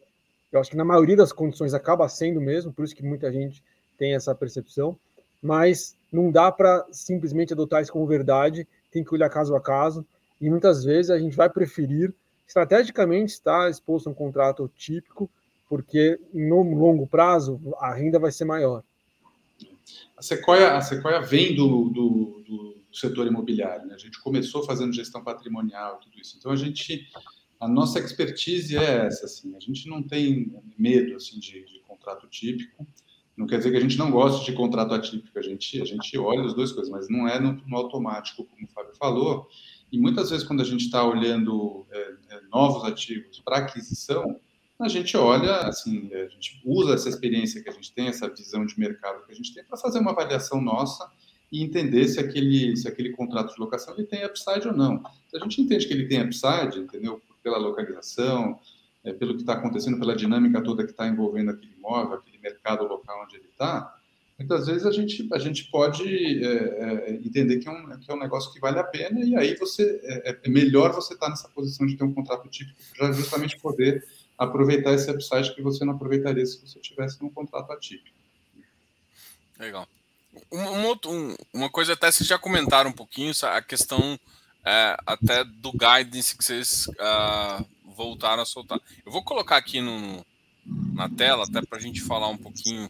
[0.52, 3.64] Eu acho que na maioria das condições acaba sendo mesmo, por isso que muita gente
[3.98, 4.98] tem essa percepção,
[5.42, 10.06] mas não dá para simplesmente adotar isso como verdade, tem que olhar caso a caso,
[10.40, 12.14] e muitas vezes a gente vai preferir
[12.48, 15.30] estrategicamente estar exposto a um contrato típico,
[15.70, 18.84] porque no longo prazo a renda vai ser maior.
[20.16, 23.88] A Sequoia, a Sequoia vem do, do, do setor imobiliário.
[23.88, 23.96] Né?
[23.96, 26.36] A gente começou fazendo gestão patrimonial tudo isso.
[26.38, 27.08] Então, a gente,
[27.60, 29.26] a nossa expertise é essa.
[29.26, 32.88] Assim, a gente não tem medo assim, de, de contrato típico.
[33.36, 35.38] Não quer dizer que a gente não goste de contrato atípico.
[35.38, 38.66] A gente, a gente olha as duas coisas, mas não é no, no automático, como
[38.66, 39.48] o Fábio falou.
[39.92, 42.00] E muitas vezes, quando a gente está olhando é,
[42.30, 44.40] é, novos ativos para aquisição,
[44.80, 48.66] a gente olha, assim, a gente usa essa experiência que a gente tem, essa visão
[48.66, 51.10] de mercado que a gente tem, para fazer uma avaliação nossa
[51.52, 55.02] e entender se aquele, se aquele contrato de locação ele tem upside ou não.
[55.30, 57.22] Se a gente entende que ele tem upside, entendeu?
[57.42, 58.60] Pela localização,
[59.04, 62.86] é, pelo que está acontecendo, pela dinâmica toda que está envolvendo aquele imóvel, aquele mercado
[62.86, 63.98] local onde ele está,
[64.38, 68.14] muitas vezes a gente, a gente pode é, é, entender que é, um, que é
[68.14, 71.30] um negócio que vale a pena e aí você é, é melhor você estar tá
[71.32, 74.04] nessa posição de ter um contrato típico para justamente poder
[74.38, 78.16] aproveitar esse upside que você não aproveitaria se você tivesse um contrato atípico.
[79.58, 79.88] Legal.
[80.52, 81.00] Uma,
[81.54, 84.20] uma coisa até vocês já comentaram um pouquinho, a questão
[84.64, 87.66] é, até do guidance que vocês uh,
[87.96, 88.80] voltaram a soltar.
[89.06, 90.24] Eu vou colocar aqui no,
[90.94, 92.90] na tela, até para a gente falar um pouquinho.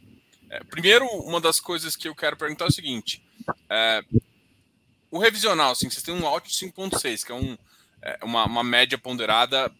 [0.49, 3.23] É, primeiro, uma das coisas que eu quero perguntar é o seguinte:
[3.69, 4.03] é,
[5.09, 7.57] o revisional, assim, vocês têm um de 5,6, que é, um,
[8.01, 9.71] é uma, uma média ponderada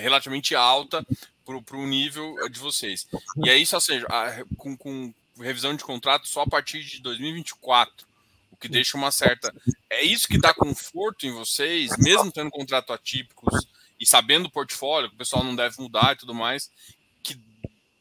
[0.00, 1.04] relativamente alta
[1.44, 3.06] para o nível de vocês.
[3.44, 7.00] E é isso, ou seja, a, com, com revisão de contrato só a partir de
[7.00, 8.06] 2024,
[8.50, 9.54] o que deixa uma certa.
[9.90, 13.66] É isso que dá conforto em vocês, mesmo tendo contrato atípicos
[14.00, 16.70] e sabendo o portfólio, que o pessoal não deve mudar e tudo mais,
[17.22, 17.38] que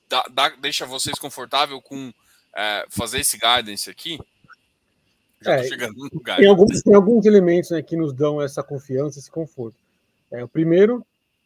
[0.10, 2.14] dá, dá deixa vocês confortável com
[2.56, 4.20] é, fazer esse guidance aqui?
[5.42, 9.20] Já é, chegando no Tem alguns, tem alguns elementos né, que nos dão essa confiança,
[9.20, 9.76] esse conforto.
[10.32, 11.06] É, o primeiro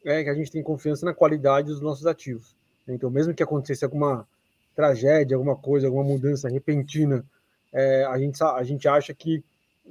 [0.10, 2.56] é que a gente tem confiança na qualidade dos nossos ativos.
[2.88, 4.28] Então, mesmo que acontecesse alguma
[4.76, 7.26] tragédia, alguma coisa, alguma mudança repentina,
[7.74, 9.44] é, a, gente, a gente acha que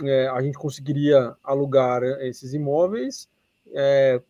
[0.03, 3.29] é, a gente conseguiria alugar esses imóveis
[3.75, 4.21] é,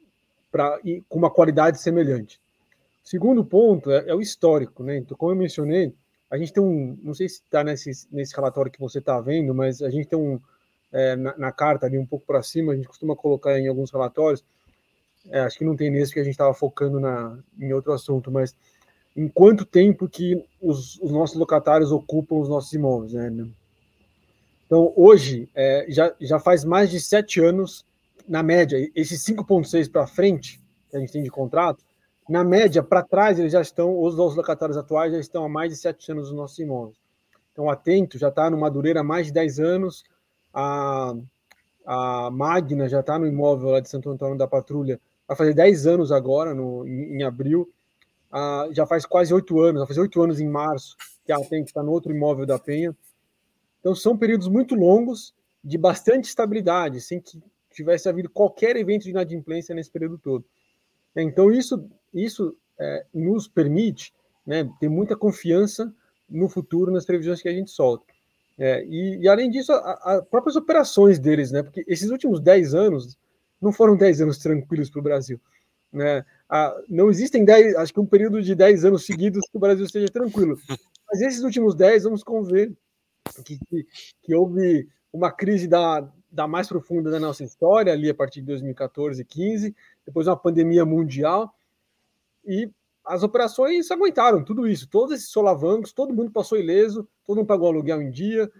[0.50, 2.40] pra, e, com uma qualidade semelhante.
[3.04, 4.96] Segundo ponto é, é, o histórico, né?
[4.96, 5.94] Então, como eu mencionei,
[6.30, 9.54] a gente tem um, não sei se está nesse, nesse relatório que você está vendo,
[9.54, 10.40] mas a gente tem um,
[10.92, 13.92] é, na, na, carta ali um pouco para cima, a gente costuma colocar em alguns
[13.92, 14.44] relatórios,
[15.30, 18.30] é, acho que não tem nesse que a gente estava focando na, em outro assunto,
[18.30, 18.54] mas
[19.16, 23.30] em quanto tempo que os, os nossos locatários ocupam os nossos imóveis, né?
[24.66, 27.86] Então, hoje, é, já, já faz mais de sete anos,
[28.28, 30.60] na média, esses 5,6 para frente,
[30.90, 31.84] que a gente tem de contrato,
[32.28, 35.70] na média, para trás, eles já estão, os nossos locatários atuais já estão há mais
[35.70, 36.96] de sete anos nos nossos imóveis.
[37.52, 40.04] Então, atento, já está no Madureira há mais de 10 anos,
[40.52, 41.14] a,
[41.86, 45.86] a Magna já está no imóvel lá de Santo Antônio da Patrulha, vai fazer 10
[45.86, 47.72] anos agora, no, em, em abril,
[48.30, 51.66] a, já faz quase oito anos, vai fazer oito anos em março, que a Atento
[51.66, 52.96] está no outro imóvel da Penha.
[53.80, 59.10] Então, são períodos muito longos, de bastante estabilidade, sem que tivesse havido qualquer evento de
[59.10, 60.44] inadimplência nesse período todo.
[61.14, 64.14] Então, isso, isso é, nos permite
[64.46, 65.92] né, ter muita confiança
[66.28, 68.04] no futuro, nas previsões que a gente solta.
[68.58, 73.18] É, e, e, além disso, as próprias operações deles, né, porque esses últimos 10 anos
[73.60, 75.40] não foram 10 anos tranquilos para o Brasil.
[75.92, 76.24] Né?
[76.48, 79.88] Ah, não existem 10, acho que um período de 10 anos seguidos que o Brasil
[79.88, 80.58] seja tranquilo.
[81.10, 82.72] Mas esses últimos 10, vamos conver
[83.44, 83.86] que, que,
[84.22, 88.46] que houve uma crise da, da mais profunda da nossa história, ali a partir de
[88.46, 91.54] 2014 e 15, depois uma pandemia mundial,
[92.44, 92.70] e
[93.04, 97.68] as operações aguentaram tudo isso, todos esses solavancos, todo mundo passou ileso, todo mundo pagou
[97.68, 98.50] aluguel em dia.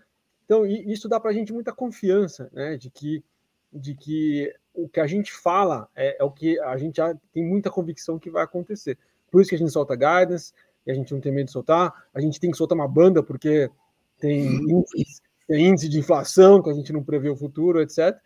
[0.45, 3.25] Então, isso dá para a gente muita confiança, né, de que,
[3.73, 7.45] de que o que a gente fala é, é, o que a gente já tem
[7.45, 8.99] muita convicção que vai acontecer.
[9.31, 10.53] Por isso que a gente solta guidance,
[10.87, 13.23] e a gente não tem medo de soltar, a gente tem que soltar uma banda,
[13.23, 13.71] porque
[14.19, 18.17] tem índice, tem índice de inflação, que a gente não prevê o futuro, etc.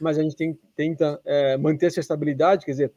[0.00, 2.92] Mas a gente tem, tenta é, manter essa estabilidade, quer dizer,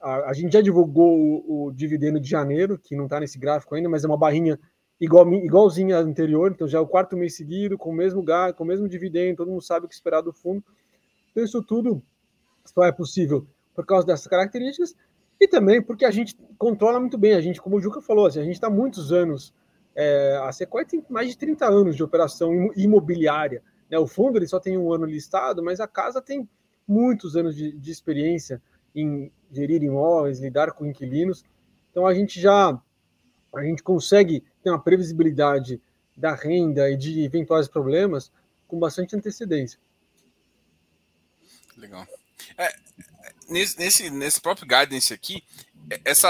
[0.00, 3.74] a, a gente já divulgou o, o, dividendo de janeiro, que não está nesse gráfico
[3.74, 4.58] ainda, mas é uma barrinha
[5.00, 8.54] igual, igualzinha à anterior, então já é o quarto mês seguido, com o mesmo gás,
[8.54, 10.62] com o mesmo dividendo, todo mundo sabe o que esperar do fundo.
[11.30, 12.02] Então, isso tudo
[12.64, 14.94] só é possível por causa dessas características
[15.40, 17.34] e também porque a gente controla muito bem.
[17.34, 19.52] A gente, como o Juca falou, assim, a gente está muitos anos.
[19.94, 23.62] É, a Sequoia tem mais de 30 anos de operação imobiliária.
[23.90, 23.98] Né?
[23.98, 26.48] O fundo ele só tem um ano listado, mas a casa tem
[26.86, 28.62] muitos anos de, de experiência
[28.94, 31.44] em gerir imóveis, lidar com inquilinos.
[31.90, 32.80] Então a gente já
[33.54, 35.80] a gente consegue ter uma previsibilidade
[36.16, 38.32] da renda e de eventuais problemas
[38.66, 39.78] com bastante antecedência.
[41.76, 42.04] Legal.
[42.56, 42.74] É,
[43.48, 45.42] nesse, nesse, próprio guidance aqui,
[46.04, 46.28] essa,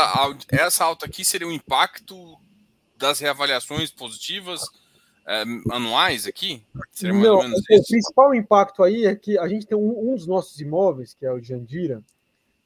[0.51, 2.39] essa alta aqui seria o um impacto
[2.97, 4.63] das reavaliações positivas
[5.27, 6.63] é, anuais aqui?
[6.93, 10.61] Seria Não, o principal impacto aí é que a gente tem um, um, dos nossos
[10.61, 12.03] imóveis, que é o Jandira,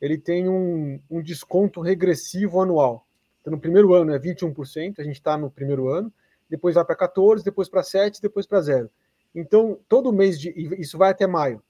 [0.00, 3.06] ele tem um, um desconto regressivo anual.
[3.40, 6.12] Então, no primeiro ano é 21%, a gente está no primeiro ano,
[6.48, 8.88] depois vai para 14%, depois para 7%, depois para 0%.
[9.34, 10.50] Então, todo mês de.
[10.80, 11.62] Isso vai até maio.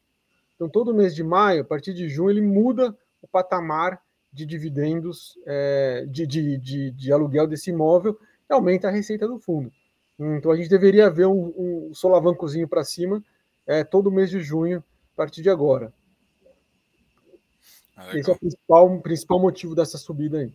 [0.59, 2.93] Então, todo mês de maio, a partir de junho, ele muda
[3.23, 4.03] o patamar
[4.33, 8.19] de dividendos, é, de, de, de, de, aluguel desse imóvel
[8.51, 9.71] e aumenta a receita do fundo.
[10.19, 13.23] Então, a gente deveria ver um, um solavancozinho para cima
[13.65, 14.83] é, todo mês de junho,
[15.15, 15.93] a partir de agora.
[17.97, 20.53] Ah, Esse é o principal, principal motivo dessa subida aí.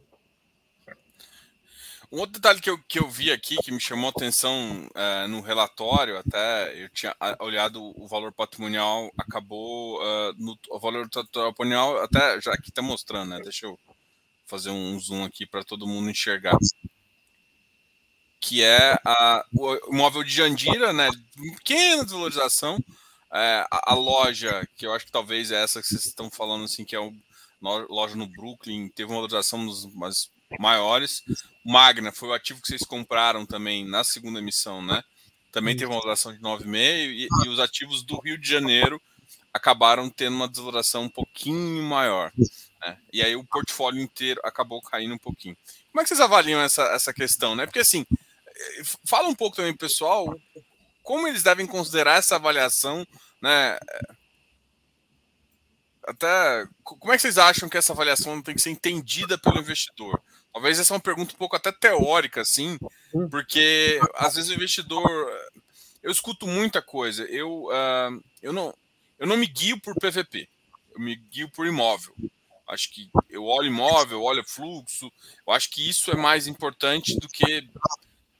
[2.13, 5.41] Um outro detalhe que eu, que eu vi aqui, que me chamou atenção uh, no
[5.41, 12.39] relatório, até eu tinha olhado o valor patrimonial, acabou uh, no o valor patrimonial, até
[12.39, 13.39] já que está mostrando, né?
[13.41, 13.79] Deixa eu
[14.45, 16.55] fazer um zoom aqui para todo mundo enxergar.
[18.39, 21.09] Que é a, o imóvel de Jandira, né?
[21.57, 22.77] Pequena desvalorização.
[23.33, 26.65] É, a, a, loja, que eu acho que talvez é essa que vocês estão falando,
[26.65, 30.29] assim, que é uma loja no Brooklyn, teve uma valorização dos mais
[30.59, 31.23] maiores.
[31.65, 35.03] Magna foi o ativo que vocês compraram também na segunda emissão, né?
[35.51, 38.99] Também teve uma valoração de 9,5 e, e os ativos do Rio de Janeiro
[39.53, 42.31] acabaram tendo uma desvaloração um pouquinho maior.
[42.81, 42.97] Né?
[43.13, 45.55] E aí o portfólio inteiro acabou caindo um pouquinho.
[45.91, 47.67] Como é que vocês avaliam essa, essa questão, né?
[47.67, 50.35] Porque assim, eh, fala um pouco também, pessoal,
[51.03, 53.05] como eles devem considerar essa avaliação,
[53.39, 53.77] né?
[56.05, 60.21] Até como é que vocês acham que essa avaliação tem que ser entendida pelo investidor?
[60.53, 62.77] Talvez essa é uma pergunta um pouco até teórica, assim,
[63.13, 63.27] hum.
[63.27, 65.03] porque às vezes o investidor.
[66.01, 67.23] Eu escuto muita coisa.
[67.23, 68.73] Eu, uh, eu, não,
[69.17, 70.47] eu não me guio por PVP,
[70.93, 72.13] eu me guio por imóvel.
[72.67, 75.11] Acho que eu olho imóvel, eu olho fluxo.
[75.45, 77.67] Eu acho que isso é mais importante do que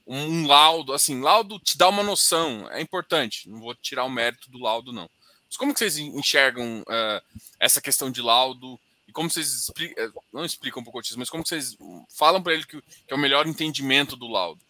[0.06, 0.92] um laudo.
[0.92, 3.48] Assim, laudo te dá uma noção, é importante.
[3.48, 5.08] Não vou tirar o mérito do laudo, não.
[5.46, 8.78] Mas como que vocês enxergam uh, essa questão de laudo?
[9.14, 11.76] Como vocês explicam, não explicam para o cotista, mas como vocês
[12.10, 14.60] falam para ele que, que é o melhor entendimento do laudo?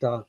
[0.00, 0.24] Tá.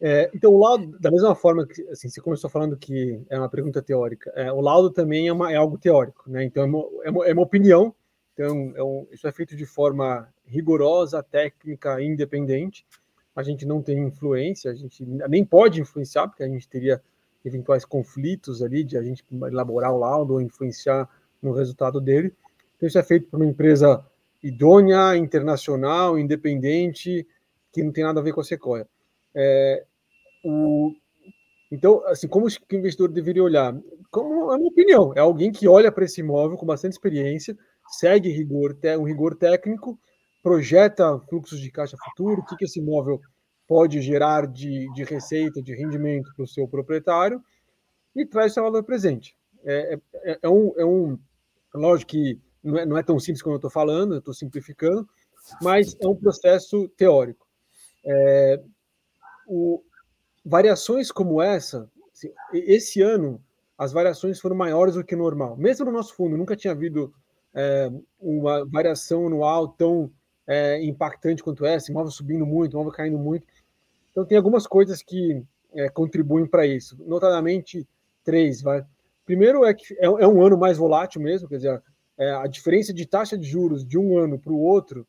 [0.00, 3.48] É, então, o laudo, da mesma forma que assim, você começou falando que é uma
[3.48, 6.44] pergunta teórica, é, o laudo também é, uma, é, algo teórico, né?
[6.44, 7.94] Então, é uma, é uma, é uma opinião,
[8.34, 12.86] então, é um, isso é feito de forma rigorosa, técnica, independente.
[13.34, 17.02] A gente não tem influência, a gente nem pode influenciar, porque a gente teria
[17.44, 21.08] eventuais conflitos ali de a gente elaborar o laudo ou influenciar
[21.42, 22.32] no resultado dele.
[22.76, 24.04] Então, isso é feito por uma empresa
[24.42, 27.26] idônea, internacional, independente,
[27.72, 28.86] que não tem nada a ver com a Sequoia.
[29.34, 29.84] É,
[30.44, 30.94] o,
[31.70, 33.76] então, assim, como o investidor deveria olhar?
[34.10, 37.56] Como é uma opinião, é alguém que olha para esse imóvel com bastante experiência,
[37.88, 39.98] segue rigor, um rigor técnico,
[40.42, 43.20] projeta fluxos de caixa futuro, o que, que esse imóvel
[43.66, 47.42] pode gerar de, de receita, de rendimento para o seu proprietário
[48.14, 49.36] e traz seu valor presente.
[49.66, 51.18] É, é, é, um, é um.
[51.74, 55.06] Lógico que não é, não é tão simples como eu estou falando, eu estou simplificando,
[55.60, 57.46] mas é um processo teórico.
[58.04, 58.62] É,
[59.46, 59.82] o,
[60.44, 63.42] variações como essa, assim, esse ano,
[63.76, 65.56] as variações foram maiores do que normal.
[65.56, 67.12] Mesmo no nosso fundo, nunca tinha havido
[67.52, 67.90] é,
[68.20, 70.10] uma variação anual tão
[70.46, 73.46] é, impactante quanto essa, imóvel subindo muito, imóvel caindo muito.
[74.12, 75.42] Então, tem algumas coisas que
[75.74, 77.86] é, contribuem para isso, notadamente
[78.24, 78.62] três.
[78.62, 78.84] Vai.
[79.26, 81.82] Primeiro, é que é, é um ano mais volátil mesmo, quer dizer,
[82.16, 85.06] é, a diferença de taxa de juros de um ano para o outro,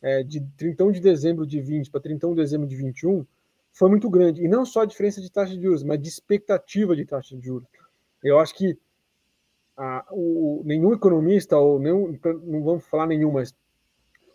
[0.00, 3.26] é, de 31 de dezembro de 20 para 31 de dezembro de 21,
[3.72, 4.42] foi muito grande.
[4.42, 7.44] E não só a diferença de taxa de juros, mas de expectativa de taxa de
[7.44, 7.68] juros.
[8.22, 8.78] Eu acho que
[9.76, 13.54] a, o, nenhum economista, ou nenhum, não vamos falar nenhum, mas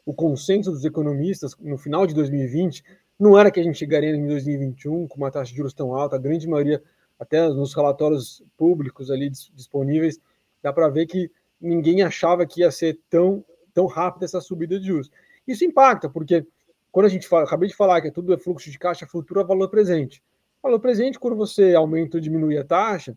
[0.05, 2.83] o consenso dos economistas no final de 2020
[3.17, 6.17] não era que a gente chegaria em 2021 com uma taxa de juros tão alta,
[6.17, 6.83] a grande maioria,
[7.21, 10.19] até nos relatórios públicos ali disponíveis,
[10.59, 11.29] dá para ver que
[11.61, 13.45] ninguém achava que ia ser tão,
[13.75, 15.11] tão rápida essa subida de juros.
[15.47, 16.43] Isso impacta, porque
[16.91, 19.43] quando a gente fala, acabei de falar que é tudo é fluxo de caixa futura,
[19.43, 20.23] valor presente.
[20.63, 23.15] Valor presente, quando você aumenta ou diminui a taxa,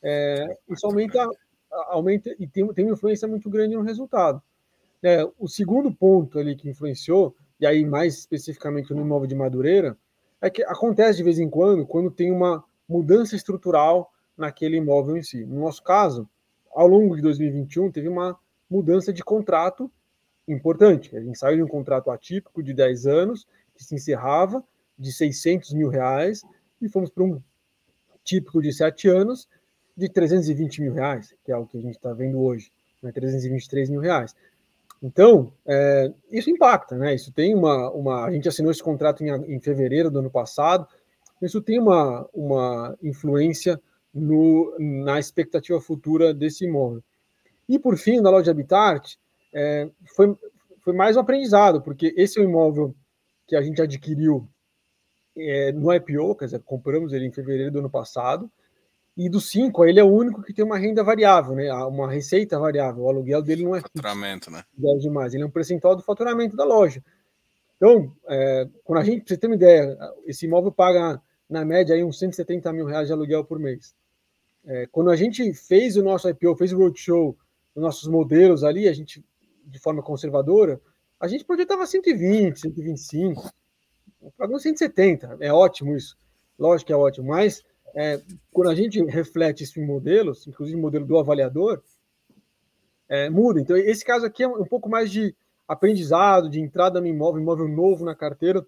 [0.00, 1.26] é, isso aumenta,
[1.88, 4.40] aumenta e tem, tem uma influência muito grande no resultado.
[5.02, 9.98] É, o segundo ponto ali que influenciou, e aí mais especificamente no imóvel de Madureira,
[10.40, 15.22] é que acontece de vez em quando, quando tem uma mudança estrutural naquele imóvel em
[15.22, 15.44] si.
[15.44, 16.28] No nosso caso,
[16.74, 19.90] ao longo de 2021, teve uma mudança de contrato
[20.48, 21.16] importante.
[21.16, 24.64] A gente saiu de um contrato atípico de 10 anos, que se encerrava,
[24.98, 26.42] de 600 mil reais,
[26.80, 27.40] e fomos para um
[28.24, 29.48] típico de 7 anos,
[29.96, 32.72] de 320 mil reais, que é o que a gente está vendo hoje,
[33.02, 34.34] né, 323 mil reais.
[35.02, 37.14] Então, é, isso impacta, né?
[37.14, 38.24] Isso tem uma, uma.
[38.24, 40.86] A gente assinou esse contrato em, em fevereiro do ano passado,
[41.46, 43.80] isso tem uma, uma influência
[44.12, 47.02] no, na expectativa futura desse imóvel.
[47.68, 49.18] E, por fim, na loja Habitat,
[49.52, 50.36] é, foi,
[50.80, 52.94] foi mais um aprendizado, porque esse é um imóvel
[53.46, 54.48] que a gente adquiriu
[55.36, 58.50] é, no IPO, quer dizer, compramos ele em fevereiro do ano passado,
[59.16, 61.70] e dos cinco, ele é o único que tem uma renda variável, né?
[61.84, 63.02] Uma receita variável.
[63.02, 64.64] O aluguel dele não é faturamento, né?
[64.98, 65.34] demais.
[65.34, 67.04] Ele é um percentual do faturamento da loja.
[67.76, 71.20] Então, é, quando a gente, pra você ter uma ideia, esse imóvel paga
[71.52, 73.94] na média aí uns 170 mil reais de aluguel por mês.
[74.64, 77.36] É, quando a gente fez o nosso IPO, fez o roadshow,
[77.74, 79.24] os nossos modelos ali, a gente
[79.64, 80.80] de forma conservadora,
[81.20, 83.52] a gente projetava 120, 125,
[84.36, 85.36] pagando 170.
[85.40, 86.16] É ótimo isso.
[86.58, 87.62] Lógico que é ótimo, mas
[87.94, 91.82] é, quando a gente reflete isso em modelos, inclusive o modelo do avaliador,
[93.08, 93.60] é, muda.
[93.60, 95.34] Então, esse caso aqui é um, pouco mais de
[95.68, 98.64] aprendizado, de entrada no imóvel, imóvel novo na carteira,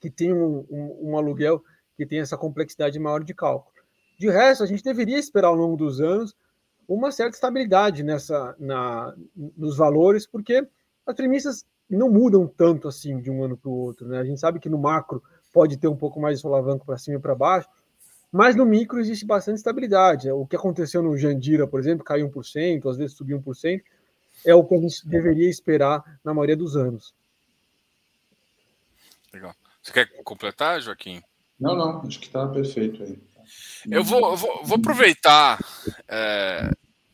[0.00, 1.62] que tem um, um, um aluguel
[1.96, 3.74] que tem essa complexidade maior de cálculo.
[4.18, 6.34] De resto, a gente deveria esperar ao longo dos anos
[6.88, 10.66] uma certa estabilidade nessa na, nos valores, porque
[11.06, 14.06] as premissas não mudam tanto assim de um ano para o outro.
[14.06, 14.18] Né?
[14.18, 15.22] A gente sabe que no macro
[15.52, 17.68] pode ter um pouco mais de solavanco para cima e para baixo,
[18.30, 20.30] mas no micro existe bastante estabilidade.
[20.30, 23.82] O que aconteceu no Jandira, por exemplo, caiu 1%, às vezes subiu 1%,
[24.44, 27.14] é o que a gente deveria esperar na maioria dos anos.
[29.32, 29.54] Legal.
[29.80, 31.22] Você quer completar, Joaquim?
[31.64, 33.18] Não, não, acho que está perfeito aí.
[33.90, 35.58] Eu vou, eu vou, vou, aproveitar
[36.06, 36.70] é,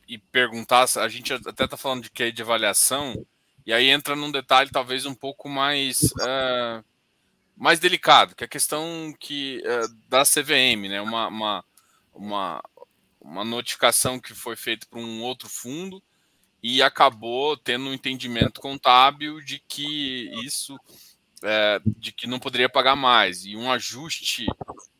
[0.08, 0.86] e perguntar.
[0.96, 3.24] A gente até está falando de que de avaliação,
[3.64, 6.82] e aí entra num detalhe talvez um pouco mais, é,
[7.56, 11.00] mais delicado, que é a questão que, é, da CVM, né?
[11.00, 11.64] Uma, uma,
[12.12, 12.62] uma,
[13.20, 16.02] uma notificação que foi feita para um outro fundo
[16.60, 20.76] e acabou tendo um entendimento contábil de que isso
[21.42, 24.46] é, de que não poderia pagar mais e um ajuste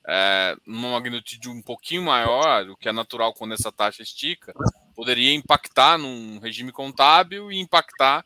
[0.07, 4.53] é, numa magnitude um pouquinho maior, o que é natural quando essa taxa estica,
[4.95, 8.25] poderia impactar num regime contábil e impactar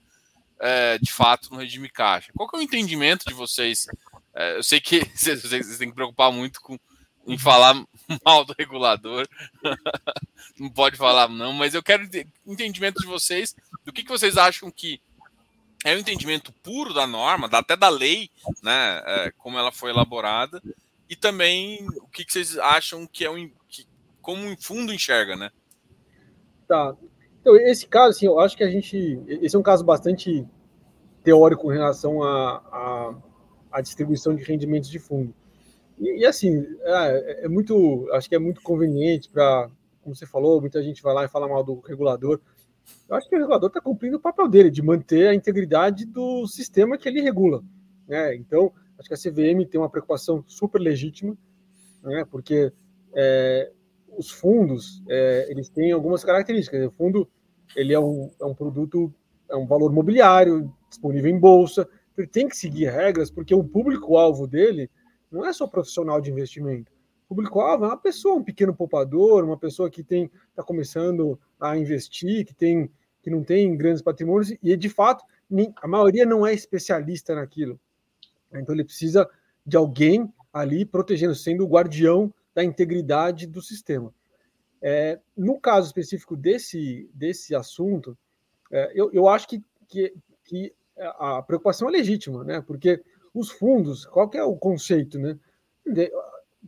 [0.61, 2.33] é, de fato no regime caixa.
[2.35, 3.87] Qual é o entendimento de vocês?
[4.35, 6.79] É, eu sei que vocês, vocês têm que preocupar muito com
[7.27, 7.75] em falar
[8.25, 9.27] mal do regulador.
[10.59, 12.09] não pode falar não, mas eu quero
[12.47, 13.55] entendimento de vocês
[13.85, 15.01] do que, que vocês acham que
[15.85, 18.31] é o entendimento puro da norma, até da lei,
[18.63, 20.63] né, é, como ela foi elaborada,
[21.09, 23.87] e também o que, vocês acham que é um, que,
[24.23, 25.51] como um fundo enxerga, né?
[26.67, 26.97] Tá.
[27.41, 29.21] Então, esse caso, assim, eu acho que a gente.
[29.27, 30.47] Esse é um caso bastante
[31.23, 33.15] teórico em relação à
[33.71, 35.35] a, distribuição de rendimentos de fundo.
[35.99, 38.09] E, e assim, é, é, muito.
[38.13, 39.69] Acho que é muito conveniente para,
[40.03, 42.41] como você falou, muita gente vai lá e fala mal do regulador.
[43.09, 46.47] Eu acho que o regulador está cumprindo o papel dele, de manter a integridade do
[46.47, 47.63] sistema que ele regula.
[48.07, 48.35] Né?
[48.37, 51.37] Então, acho que a CVM tem uma preocupação super legítima,
[52.03, 52.25] né?
[52.31, 52.73] porque
[53.15, 53.71] é,
[54.17, 56.87] os fundos é, eles têm algumas características.
[56.87, 57.29] O fundo
[57.77, 59.13] ele é um, é um produto,
[59.51, 64.47] é um valor mobiliário disponível em bolsa, ele tem que seguir regras, porque o público-alvo
[64.47, 64.89] dele
[65.31, 66.93] não é só profissional de investimento.
[67.25, 71.39] O público-alvo é uma pessoa, um pequeno poupador, uma pessoa que tem está começando
[71.71, 72.91] a investir, que tem
[73.23, 75.25] que não tem grandes patrimônios e de fato
[75.77, 77.81] a maioria não é especialista naquilo.
[78.53, 79.29] Então ele precisa
[79.67, 84.13] de alguém ali protegendo, sendo o guardião da integridade do sistema.
[84.81, 88.17] É, no caso específico desse, desse assunto,
[88.71, 92.61] é, eu, eu acho que, que, que a preocupação é legítima, né?
[92.61, 93.03] porque
[93.33, 95.19] os fundos, qual que é o conceito?
[95.19, 95.39] Né?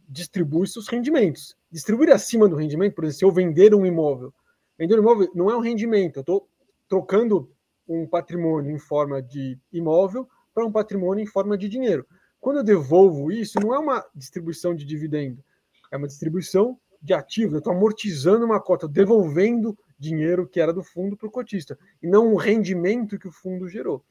[0.08, 1.56] Distribui seus rendimentos.
[1.70, 4.32] Distribuir acima do rendimento, por exemplo, se eu vender um imóvel,
[4.78, 6.48] vender um imóvel não é um rendimento, eu estou
[6.88, 7.50] trocando
[7.88, 12.06] um patrimônio em forma de imóvel para um patrimônio em forma de dinheiro.
[12.40, 15.42] Quando eu devolvo isso, não é uma distribuição de dividendo,
[15.90, 17.54] é uma distribuição de ativos.
[17.54, 22.06] Eu estou amortizando uma cota, devolvendo dinheiro que era do fundo para o cotista, e
[22.06, 24.04] não o rendimento que o fundo gerou.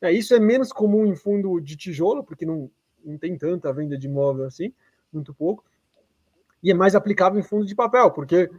[0.00, 2.70] É, isso é menos comum em fundo de tijolo, porque não,
[3.04, 4.72] não tem tanta venda de imóvel assim,
[5.12, 5.64] muito pouco,
[6.62, 8.50] e é mais aplicável em fundo de papel, porque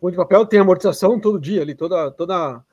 [0.00, 2.64] fundo de papel tem amortização todo dia ali, toda, toda,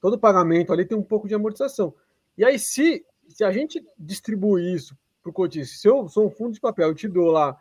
[0.00, 1.94] todo pagamento ali tem um pouco de amortização.
[2.36, 6.30] E aí, se, se a gente distribui isso para o cotista, se eu sou um
[6.30, 7.56] fundo de papel, eu te dou lá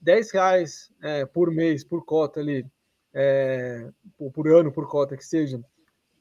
[0.00, 2.66] 10 reais é, por mês, por cota ali,
[3.14, 5.60] é, por, por, ano, por cota que seja,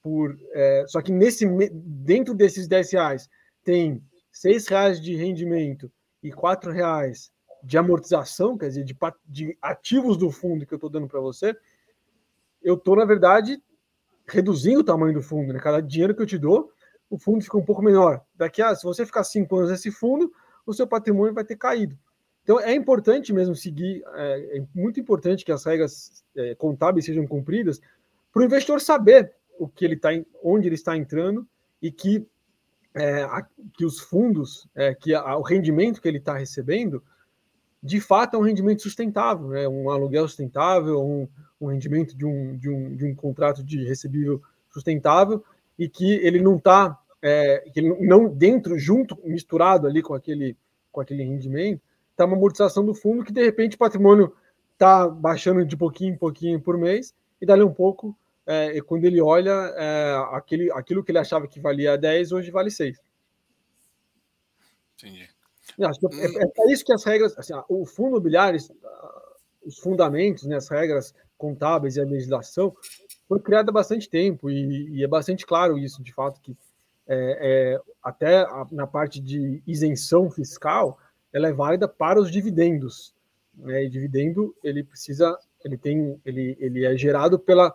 [0.02, 3.30] por, é, só que nesse dentro desses 10 reais
[3.64, 5.92] tem 6 reais de rendimento
[6.24, 7.32] e 4 reais
[7.64, 11.56] de amortização, quer dizer, de, de ativos do fundo que eu estou dando para você,
[12.62, 13.62] eu estou, na verdade,
[14.28, 15.54] reduzindo o tamanho do fundo.
[15.54, 15.60] Né?
[15.60, 16.72] Cada dinheiro que eu te dou,
[17.10, 18.22] o fundo fica um pouco menor.
[18.36, 20.32] Daqui a, se você ficar cinco anos nesse fundo,
[20.66, 21.98] o seu patrimônio vai ter caído.
[22.44, 27.28] Então é importante mesmo seguir, é, é muito importante que as regras é, contábeis sejam
[27.28, 27.80] cumpridas
[28.32, 30.10] para o investidor saber o que ele está,
[30.44, 31.48] onde ele está entrando
[31.82, 32.26] e que,
[32.96, 37.04] é, a, que os fundos, é, que a, o rendimento que ele está recebendo,
[37.82, 39.68] de fato é um rendimento sustentável, né?
[39.68, 41.28] um aluguel sustentável, um,
[41.60, 45.44] um rendimento de um, de, um, de um contrato de recebível sustentável
[45.78, 50.56] e que ele não está, é, que ele não dentro, junto, misturado ali com aquele,
[50.92, 51.82] com aquele rendimento,
[52.12, 54.34] está uma amortização do fundo que de repente o patrimônio
[54.74, 59.22] está baixando de pouquinho em pouquinho por mês e dali um pouco, é, quando ele
[59.22, 62.98] olha, é, aquele, aquilo que ele achava que valia 10, hoje vale 6.
[64.98, 65.30] Entendi.
[65.82, 68.60] Acho que é, é, é isso que as regras, assim, o fundo imobiliário,
[69.70, 72.76] os fundamentos, né, as regras contábeis e a legislação
[73.28, 76.58] foi criada há bastante tempo e, e, é bastante claro isso, de fato, que
[77.08, 81.00] é, é, até a, na parte de isenção fiscal,
[81.32, 83.14] ela é válida para os dividendos.
[83.56, 83.86] Né?
[83.86, 87.74] E dividendo ele precisa, ele tem, ele, ele é gerado pela,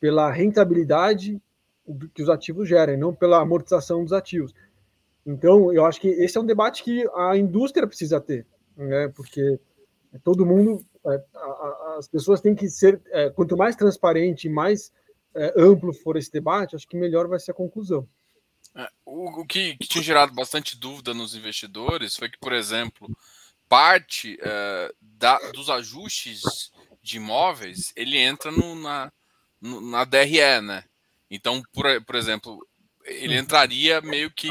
[0.00, 1.40] pela rentabilidade
[2.14, 4.54] que os ativos gerem, não pela amortização dos ativos.
[5.26, 9.08] Então, eu acho que esse é um debate que a indústria precisa ter, né?
[9.08, 9.58] Porque
[10.22, 10.84] todo mundo,
[11.98, 14.92] as pessoas têm que ser, é, quanto mais transparente e mais
[15.34, 18.06] é, amplo for esse debate, acho que melhor vai ser a conclusão.
[18.74, 23.10] É, o, o que, que, tinha gerado bastante dúvida nos investidores foi que, por exemplo,
[23.68, 26.70] parte é, da, dos ajustes
[27.02, 29.12] de imóveis ele entra no, na,
[29.60, 30.84] no, na DRE, né?
[31.30, 32.66] Então, por, por exemplo,
[33.04, 34.48] ele entraria meio que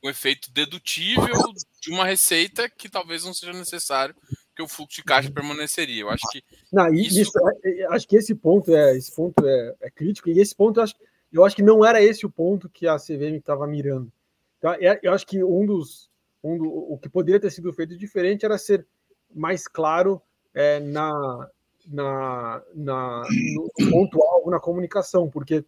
[0.00, 4.14] com efeito dedutível de uma receita que talvez não seja necessário
[4.60, 6.02] que o fluxo de caixa permaneceria.
[6.02, 6.42] Eu acho que
[6.72, 7.20] não, isso...
[7.20, 7.32] isso...
[7.64, 10.78] É, é, acho que esse ponto é esse ponto é, é crítico e esse ponto
[10.78, 10.94] eu acho
[11.32, 14.12] eu acho que não era esse o ponto que a CVM estava mirando.
[14.58, 16.10] Então, é, eu acho que um dos,
[16.42, 18.84] um do, o que poderia ter sido feito diferente era ser
[19.32, 20.20] mais claro
[20.52, 21.48] é, na,
[21.86, 23.22] na, na,
[23.54, 25.64] no ponto-alvo, na comunicação, porque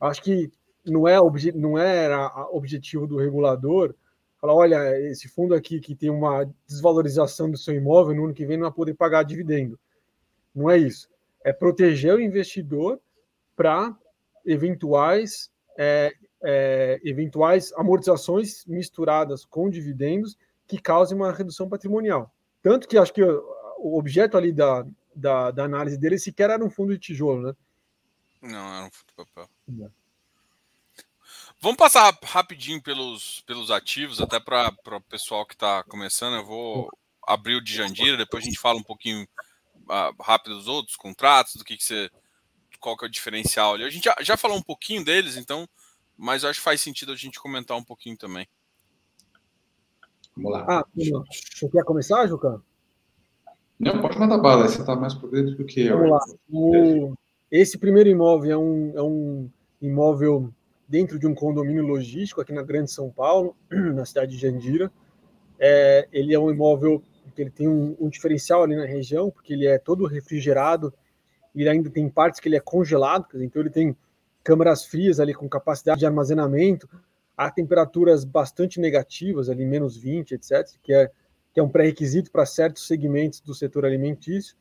[0.00, 0.50] acho que
[0.84, 1.18] não, é
[1.54, 3.94] não era objetivo do regulador
[4.40, 8.46] falar, olha, esse fundo aqui que tem uma desvalorização do seu imóvel, no ano que
[8.46, 9.78] vem não vai poder pagar dividendo.
[10.54, 11.08] Não é isso.
[11.44, 13.00] É proteger o investidor
[13.54, 13.96] para
[14.44, 22.32] eventuais é, é, eventuais amortizações misturadas com dividendos que causem uma redução patrimonial.
[22.62, 26.70] Tanto que acho que o objeto ali da, da, da análise dele sequer era um
[26.70, 27.56] fundo de tijolo, né?
[28.42, 29.48] Não, era um fundo de papel.
[29.68, 29.90] Não.
[31.60, 36.34] Vamos passar rapidinho pelos, pelos ativos, até para o pessoal que está começando.
[36.34, 36.90] Eu vou
[37.26, 41.56] abrir o de Jandira, depois a gente fala um pouquinho uh, rápido dos outros contratos,
[41.56, 42.10] do que, que você.
[42.78, 43.84] qual que é o diferencial ali.
[43.84, 45.68] A gente já, já falou um pouquinho deles, então
[46.16, 48.48] mas acho que faz sentido a gente comentar um pouquinho também.
[50.34, 50.66] Vamos lá.
[50.68, 52.62] Ah, você quer começar, Juca?
[53.78, 55.98] Não, pode mandar bala, você está mais por dentro do que eu.
[55.98, 56.20] Vamos lá.
[56.50, 57.14] O...
[57.50, 59.50] Esse primeiro imóvel é um, é um
[59.80, 60.52] imóvel
[60.88, 64.90] dentro de um condomínio logístico aqui na Grande São Paulo, na cidade de Jandira.
[65.58, 67.02] É, ele é um imóvel
[67.34, 70.92] que ele tem um, um, diferencial ali na região, porque ele é todo refrigerado
[71.54, 73.96] e ainda tem partes que ele é congelado, então ele tem
[74.44, 76.88] câmaras frias ali com capacidade de armazenamento
[77.36, 81.10] a temperaturas bastante negativas, ali menos 20, etc., que é,
[81.52, 84.56] que é um pré-requisito para certos segmentos do setor alimentício,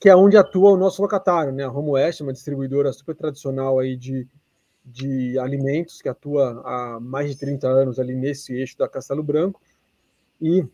[0.00, 1.62] que é onde atua o nosso locatário, né?
[1.62, 4.26] A Home West, uma distribuidora super tradicional aí de,
[4.84, 9.60] de alimentos, que atua há mais de 30 anos ali nesse eixo da Castelo Branco,
[10.40, 10.64] e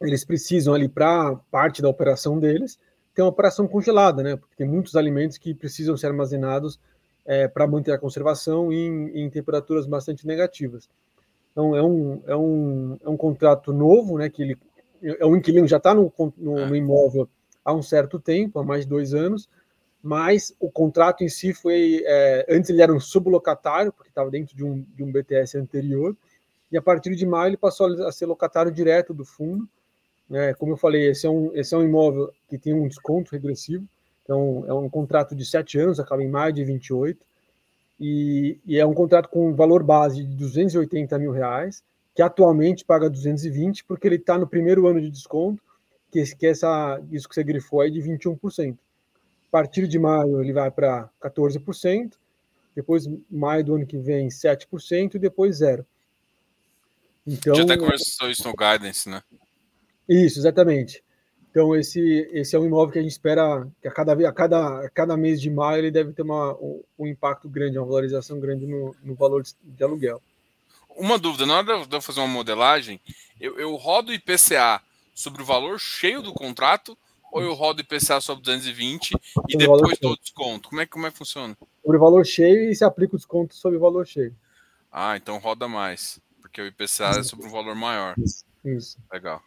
[0.00, 2.78] eles precisam ali para parte da operação deles
[3.14, 4.36] ter uma operação congelada, né?
[4.36, 6.80] Porque tem muitos alimentos que precisam ser armazenados
[7.24, 10.88] é, para manter a conservação em, em, temperaturas bastante negativas.
[11.52, 14.58] Então, é um, é um, é um contrato novo, né, que ele,
[15.00, 17.28] é um inquilino já está no, no, no, imóvel
[17.64, 19.48] há um certo tempo, há mais de dois anos,
[20.04, 22.02] mas o contrato em si foi.
[22.04, 26.14] É, antes ele era um sublocatário, porque estava dentro de um, de um BTS anterior,
[26.70, 29.66] e a partir de maio ele passou a ser locatário direto do fundo.
[30.28, 33.32] Né, como eu falei, esse é, um, esse é um imóvel que tem um desconto
[33.32, 33.86] regressivo,
[34.22, 37.24] então, é um contrato de sete anos, acaba em maio de 28,
[38.00, 41.82] e, e é um contrato com valor base de 280 mil reais,
[42.14, 45.62] que atualmente paga 220, porque ele está no primeiro ano de desconto,
[46.10, 48.76] que, que é essa, isso que você grifou aí de 21%.
[49.54, 52.14] A partir de maio ele vai para 14%,
[52.74, 55.86] depois maio do ano que vem 7% e depois zero.
[57.24, 59.22] Então, Já até conversou isso no Guidance, né?
[60.08, 61.04] Isso, exatamente.
[61.48, 62.00] Então, esse,
[62.32, 65.16] esse é um imóvel que a gente espera que a cada, a cada, a cada
[65.16, 68.92] mês de maio ele deve ter uma, um, um impacto grande, uma valorização grande no,
[69.04, 70.20] no valor de, de, aluguel.
[70.96, 73.00] Uma dúvida, na hora de eu fazer uma modelagem,
[73.40, 74.82] eu, eu rodo IPCA
[75.14, 76.98] sobre o valor cheio do contrato
[77.34, 79.10] ou eu rodo IPCA sobre 220
[79.48, 80.68] e depois dou desconto?
[80.68, 81.56] Como é, como é que funciona?
[81.82, 84.34] Sobre o valor cheio e se aplica o desconto sobre o valor cheio.
[84.90, 88.14] Ah, então roda mais, porque o IPCA é sobre um valor maior.
[88.16, 88.44] Isso.
[88.64, 88.98] Isso.
[89.12, 89.42] Legal.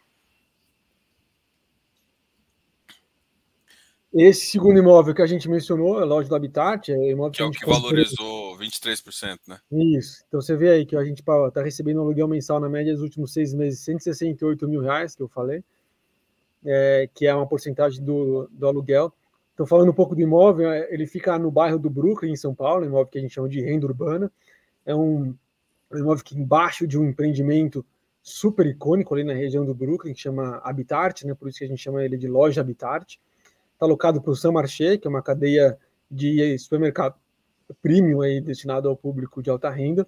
[4.12, 7.44] Esse segundo imóvel que a gente mencionou, a loja do Habitat, é imóvel que, é
[7.46, 9.58] o que valorizou 23%, né?
[9.72, 10.24] Isso.
[10.28, 13.02] Então você vê aí que a gente está recebendo um aluguel mensal na média dos
[13.02, 15.64] últimos seis meses, 168 mil reais, que eu falei,
[16.64, 19.12] é, que é uma porcentagem do, do aluguel.
[19.54, 22.54] Então, falando um pouco do imóvel, é, ele fica no bairro do Brooklyn, em São
[22.54, 24.30] Paulo, um imóvel que a gente chama de renda urbana.
[24.86, 25.34] É um,
[25.90, 27.84] um imóvel que embaixo de um empreendimento
[28.22, 31.34] super icônico ali na região do Brooklyn, que chama Habitat, né?
[31.34, 33.18] Por isso que a gente chama ele de loja Habitat
[33.78, 35.78] está alocado para o Saint Marché, que é uma cadeia
[36.10, 37.14] de supermercado
[37.80, 40.06] premium aí, destinado ao público de alta renda.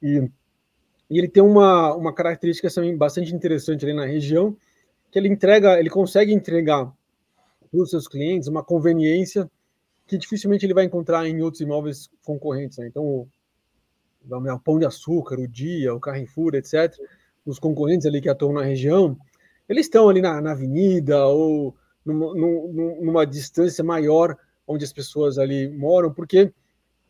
[0.00, 0.30] E,
[1.10, 4.56] e ele tem uma, uma característica também bastante interessante ali na região,
[5.12, 6.90] que ele entrega, ele consegue entregar
[7.70, 9.48] para os seus clientes uma conveniência
[10.06, 12.78] que dificilmente ele vai encontrar em outros imóveis concorrentes.
[12.78, 12.86] Né?
[12.86, 13.28] Então, o,
[14.28, 16.98] o Pão de Açúcar, o Dia, o Carrefour, etc.,
[17.44, 19.16] os concorrentes ali que atuam na região,
[19.68, 24.36] eles estão ali na, na avenida ou numa, numa distância maior
[24.66, 26.52] onde as pessoas ali moram, porque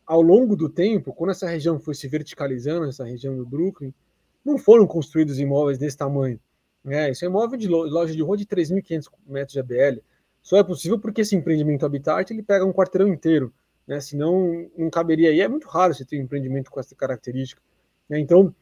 [0.05, 3.93] ao longo do tempo, quando essa região foi se verticalizando, essa região do Brooklyn,
[4.43, 6.37] não foram construídos imóveis desse tamanho.
[6.83, 7.11] Né?
[7.11, 10.01] Isso é imóvel de loja de rua de 3.500 metros de ABL.
[10.41, 13.53] Só é possível porque esse empreendimento Habitat ele pega um quarteirão inteiro,
[13.87, 14.01] né?
[14.01, 15.39] senão não caberia aí.
[15.39, 17.61] É muito raro você ter um empreendimento com essa característica.
[18.09, 18.19] Né?
[18.19, 18.53] Então,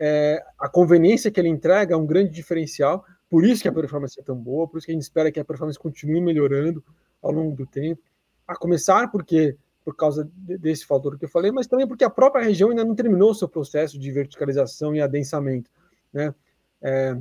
[0.00, 4.18] é, a conveniência que ele entrega é um grande diferencial, por isso que a performance
[4.18, 6.82] é tão boa, por isso que a gente espera que a performance continue melhorando
[7.22, 8.02] ao longo do tempo.
[8.46, 12.44] A começar porque por causa desse fator que eu falei, mas também porque a própria
[12.44, 15.70] região ainda não terminou o seu processo de verticalização e adensamento.
[16.12, 16.34] Né?
[16.82, 17.16] É,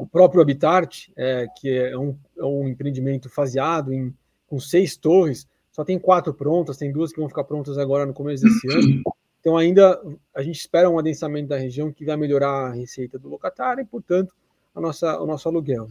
[0.00, 4.14] o próprio Habitat, é, que é um, é um, empreendimento faseado em,
[4.46, 8.14] com seis torres, só tem quatro prontas, tem duas que vão ficar prontas agora no
[8.14, 9.02] começo desse ano.
[9.40, 10.00] Então, ainda
[10.34, 13.86] a gente espera um adensamento da região que vai melhorar a receita do locatário e,
[13.86, 14.34] portanto,
[14.74, 15.88] a nossa, o nosso aluguel.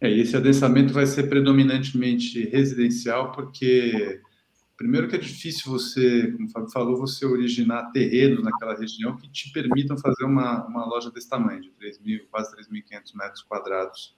[0.00, 4.20] É, esse adensamento vai ser predominantemente residencial, porque
[4.80, 9.30] Primeiro que é difícil você, como o Fábio falou, você originar terrenos naquela região que
[9.30, 14.16] te permitam fazer uma, uma loja desse tamanho, de 3 mil, quase 3.500 metros quadrados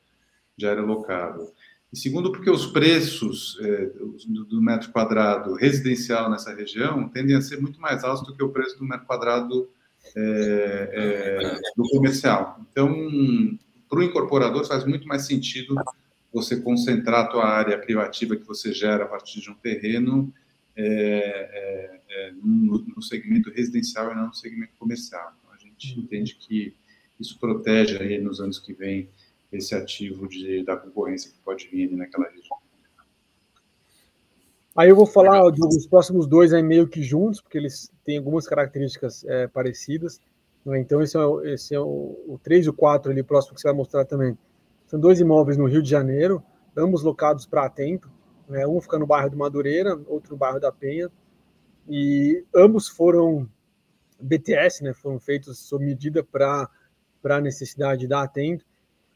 [0.57, 1.53] de área locável.
[1.93, 3.87] E segundo, porque os preços é,
[4.29, 8.51] do, metro quadrado residencial nessa região tendem a ser muito mais altos do que o
[8.51, 9.69] preço do metro quadrado
[10.15, 12.65] é, é, do comercial.
[12.71, 12.89] Então,
[13.91, 15.75] para o incorporador faz muito mais sentido
[16.33, 20.33] você concentrar a tua área privativa que você gera a partir de um terreno
[20.77, 25.35] é, é, é, no, no, segmento residencial e não no segmento comercial.
[25.39, 26.05] Então, a gente uhum.
[26.05, 26.75] entende que
[27.21, 29.09] isso protege aí nos anos que vem
[29.53, 32.59] esse ativo de, da concorrência que pode vir ali naquela região.
[34.75, 38.47] Aí eu vou falar dos próximos dois aí meio que juntos, porque eles têm algumas
[38.47, 40.19] características é, parecidas.
[40.65, 40.81] Né?
[40.81, 43.61] Então, esse é, o, esse é o, o 3 e o 4 ali próximo que
[43.61, 44.37] você vai mostrar também.
[44.87, 46.43] São dois imóveis no Rio de Janeiro,
[46.75, 48.11] ambos locados para Atento.
[48.53, 48.67] Né?
[48.67, 51.11] Um fica no bairro do Madureira, outro no bairro da Penha.
[51.89, 53.49] E ambos foram
[54.21, 54.93] BTS, né?
[54.93, 56.69] Foram feitos sob medida para
[57.25, 58.65] a necessidade da Atento.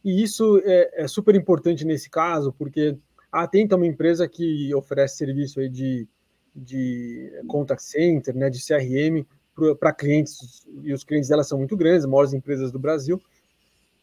[0.05, 2.97] E isso é, é, super importante nesse caso, porque
[3.31, 6.09] a Atento é uma empresa que oferece serviço aí de,
[6.55, 9.27] de contact center, né, de CRM
[9.81, 13.21] para clientes, e os clientes dela são muito grandes, as maiores empresas do Brasil.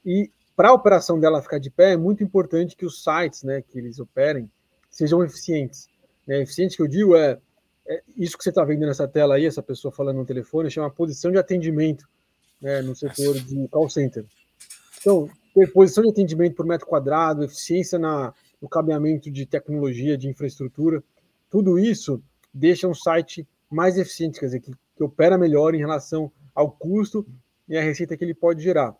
[0.05, 3.61] E para a operação dela ficar de pé, é muito importante que os sites né,
[3.61, 4.49] que eles operem
[4.93, 5.89] sejam eficientes.
[6.25, 6.41] Né?
[6.41, 7.37] Eficiente que eu digo é,
[7.85, 10.89] é isso que você está vendo nessa tela aí, essa pessoa falando no telefone, chama
[10.89, 12.07] posição de atendimento
[12.61, 14.23] né, no setor de call center.
[15.01, 20.29] Então, ter posição de atendimento por metro quadrado, eficiência na, no cabeamento de tecnologia, de
[20.29, 21.03] infraestrutura,
[21.49, 22.23] tudo isso
[22.53, 27.25] deixa um site mais eficiente, quer dizer, que, que opera melhor em relação ao custo
[27.67, 28.95] e a receita que ele pode gerar.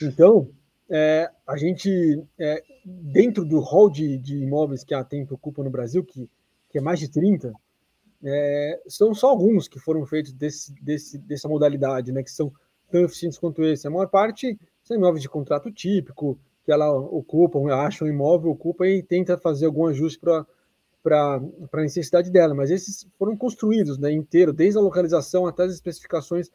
[0.00, 0.50] Então,
[0.90, 5.70] é, a gente, é, dentro do hall de, de, imóveis que a Tempo ocupa no
[5.70, 6.28] Brasil, que,
[6.70, 7.52] que é mais de 30,
[8.22, 12.52] é, são só alguns que foram feitos desse, desse, dessa modalidade, né, que são
[12.90, 13.86] tão eficientes quanto esse.
[13.86, 18.86] A maior parte são imóveis de contrato típico, que ela ocupa, acha um imóvel, ocupa
[18.86, 20.46] e tenta fazer algum ajuste para
[21.72, 26.50] a necessidade dela, mas esses foram construídos né, inteiro, desde a localização até as especificações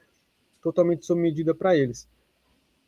[0.61, 2.07] totalmente sob medida para eles.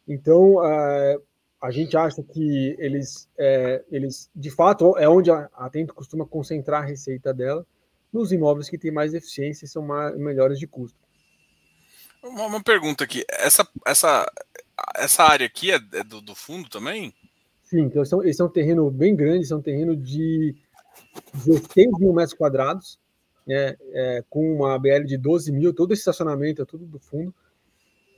[0.08, 1.22] Então, uh,
[1.62, 6.82] a gente acha que eles, é, eles de fato, é onde a Atento costuma concentrar
[6.82, 7.66] a receita dela,
[8.12, 11.00] nos imóveis que têm mais eficiência e são mais, melhores de custo.
[12.24, 14.26] Uma, uma, pergunta aqui, essa, essa,
[14.96, 17.14] essa área aqui é, é do, do, fundo também?
[17.64, 19.96] Sim, então esse é, um, esse é um terreno bem grande, esse é um terreno
[19.96, 20.56] de
[21.34, 23.00] 16 mil metros quadrados,
[23.46, 27.34] né, é, com uma BL de 12 mil, todo esse estacionamento é tudo do fundo.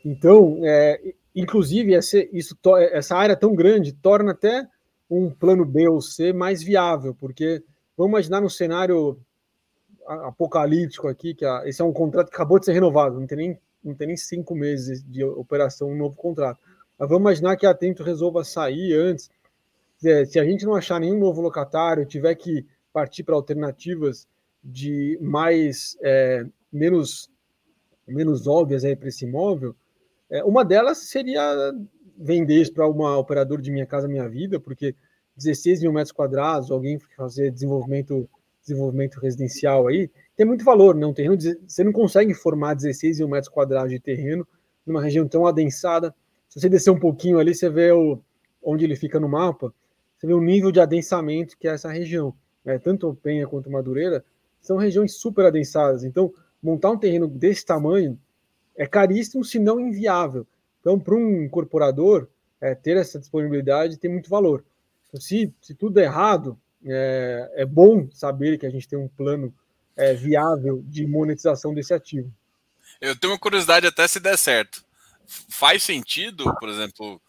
[0.03, 2.55] Então, é, Inclusive, essa, isso,
[2.91, 4.67] essa área tão grande torna até
[5.09, 7.63] um plano B ou C mais viável, porque
[7.97, 9.19] vamos imaginar no cenário
[10.05, 13.37] apocalíptico aqui, que a, esse é um contrato que acabou de ser renovado, não tem
[13.37, 16.59] nem, não tem nem cinco meses de operação, um novo contrato.
[16.99, 19.31] Mas vamos imaginar que a Atento resolva sair antes.
[19.97, 24.27] Se a gente não achar nenhum novo locatário, tiver que partir para alternativas
[24.63, 27.29] de mais é, menos
[28.05, 29.73] menos óbvias para esse imóvel,
[30.30, 31.74] é, uma delas seria
[32.17, 34.95] vender isso para uma operadora de Minha Casa Minha Vida, porque
[35.36, 38.30] 16 mil metros quadrados, alguém fazer desenvolvimento,
[38.61, 41.05] desenvolvimento residencial aí, tem muito valor, né?
[41.05, 44.47] Um terreno, você não consegue formar 16 mil metros quadrados de terreno
[44.86, 46.13] numa região tão adensada.
[46.49, 48.19] Se você descer um pouquinho ali, você vê o,
[48.61, 49.74] onde ele fica no mapa,
[50.17, 52.34] você vê o nível de adensamento que é essa região.
[52.63, 52.80] Né?
[52.80, 54.24] Tanto Penha quanto Madureira
[54.61, 56.03] são regiões super adensadas.
[56.03, 58.17] Então, montar um terreno desse tamanho
[58.76, 60.45] é caríssimo, se não inviável.
[60.80, 62.28] Então, para um incorporador,
[62.59, 64.63] é, ter essa disponibilidade tem muito valor.
[65.07, 69.07] Então, se, se tudo é errado, é, é bom saber que a gente tem um
[69.07, 69.53] plano
[69.95, 72.34] é, viável de monetização desse ativo.
[72.99, 74.84] Eu tenho uma curiosidade até se der certo.
[75.26, 77.21] Faz sentido, por exemplo,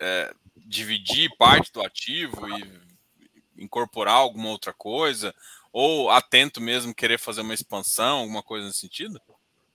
[0.00, 5.34] é, dividir parte do ativo e incorporar alguma outra coisa?
[5.72, 9.20] Ou atento mesmo querer fazer uma expansão, alguma coisa nesse sentido?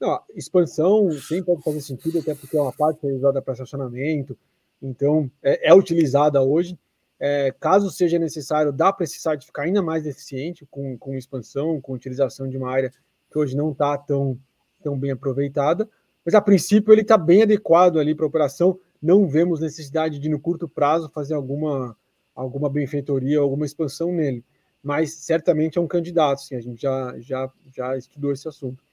[0.02, 4.36] Não, expansão sim pode fazer sentido, até porque é uma parte realizada para estacionamento,
[4.82, 6.76] então é, é, utilizada hoje.
[7.20, 11.80] É, caso seja necessário, dá para esse site ficar ainda mais eficiente com, com expansão,
[11.80, 12.92] com utilização de uma área
[13.32, 14.40] que hoje não está tão,
[14.82, 15.88] tão bem aproveitada.
[16.26, 18.80] Mas a princípio ele está bem adequado ali para a operação.
[19.00, 21.96] Não vemos necessidade de, no curto prazo, fazer alguma,
[22.34, 24.44] alguma benfeitoria, alguma expansão nele.
[24.82, 28.84] Mas certamente é um candidato, sim, a gente já, já, já estudou esse assunto.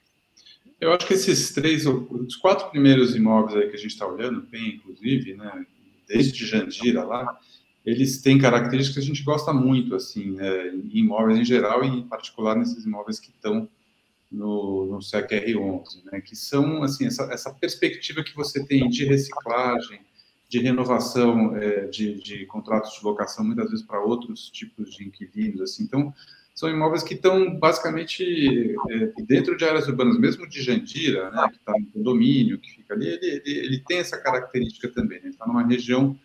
[0.81, 4.43] Eu acho que esses três, os quatro primeiros imóveis aí que a gente está olhando,
[4.43, 5.67] bem, inclusive, né,
[6.07, 7.39] desde Jandira lá,
[7.85, 11.89] eles têm características que a gente gosta muito, assim, né, em imóveis em geral e
[11.89, 13.69] em particular nesses imóveis que estão
[14.31, 20.01] no, no SEC-R11, né, que são, assim, essa, essa perspectiva que você tem de reciclagem,
[20.49, 25.61] de renovação é, de, de, contratos de locação, muitas vezes para outros tipos de inquilinos,
[25.61, 26.15] assim, então,
[26.59, 31.57] são imóveis que estão basicamente é, dentro de áreas urbanas, mesmo de Jandira, né, que
[31.57, 35.47] está no condomínio, que fica ali, ele, ele, ele tem essa característica também, né, está
[35.47, 36.19] numa região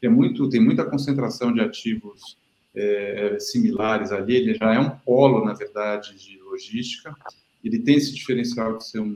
[0.00, 2.36] que é muito, tem muita concentração de ativos
[2.74, 7.14] é, similares ali, ele já é um polo, na verdade, de logística,
[7.62, 9.14] ele tem esse diferencial de ser um,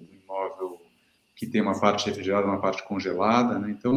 [0.00, 0.80] um imóvel
[1.36, 3.76] que tem uma parte refrigerada, uma parte congelada, né?
[3.78, 3.94] Então,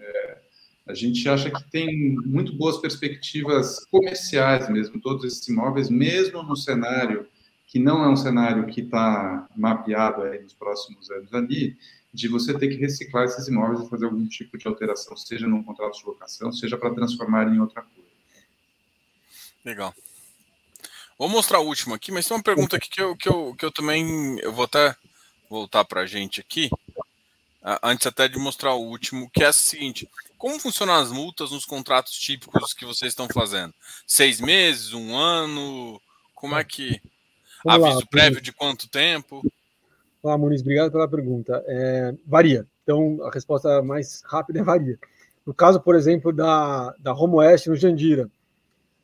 [0.00, 0.38] é,
[0.86, 6.56] a gente acha que tem muito boas perspectivas comerciais mesmo, todos esses imóveis, mesmo no
[6.56, 7.26] cenário
[7.66, 11.76] que não é um cenário que está mapeado aí nos próximos anos ali,
[12.14, 15.62] de você ter que reciclar esses imóveis e fazer algum tipo de alteração, seja num
[15.62, 18.08] contrato de locação, seja para transformar em outra coisa.
[19.64, 19.92] Legal.
[21.18, 23.64] Vou mostrar o último aqui, mas tem uma pergunta aqui que eu, que eu, que
[23.64, 24.94] eu também eu vou até
[25.50, 26.70] voltar para a gente aqui,
[27.82, 30.08] antes até de mostrar o último, que é o seguinte:
[30.38, 33.74] como funcionam as multas nos contratos típicos que vocês estão fazendo?
[34.06, 36.00] Seis meses, um ano?
[36.34, 37.00] Como é que.
[37.64, 39.42] Vamos Aviso lá, prévio de quanto tempo?
[40.22, 41.62] Olá, Muniz, obrigado pela pergunta.
[41.66, 42.66] É, varia.
[42.82, 44.98] Então, a resposta mais rápida é varia.
[45.44, 48.28] No caso, por exemplo, da, da Home West no Jandira,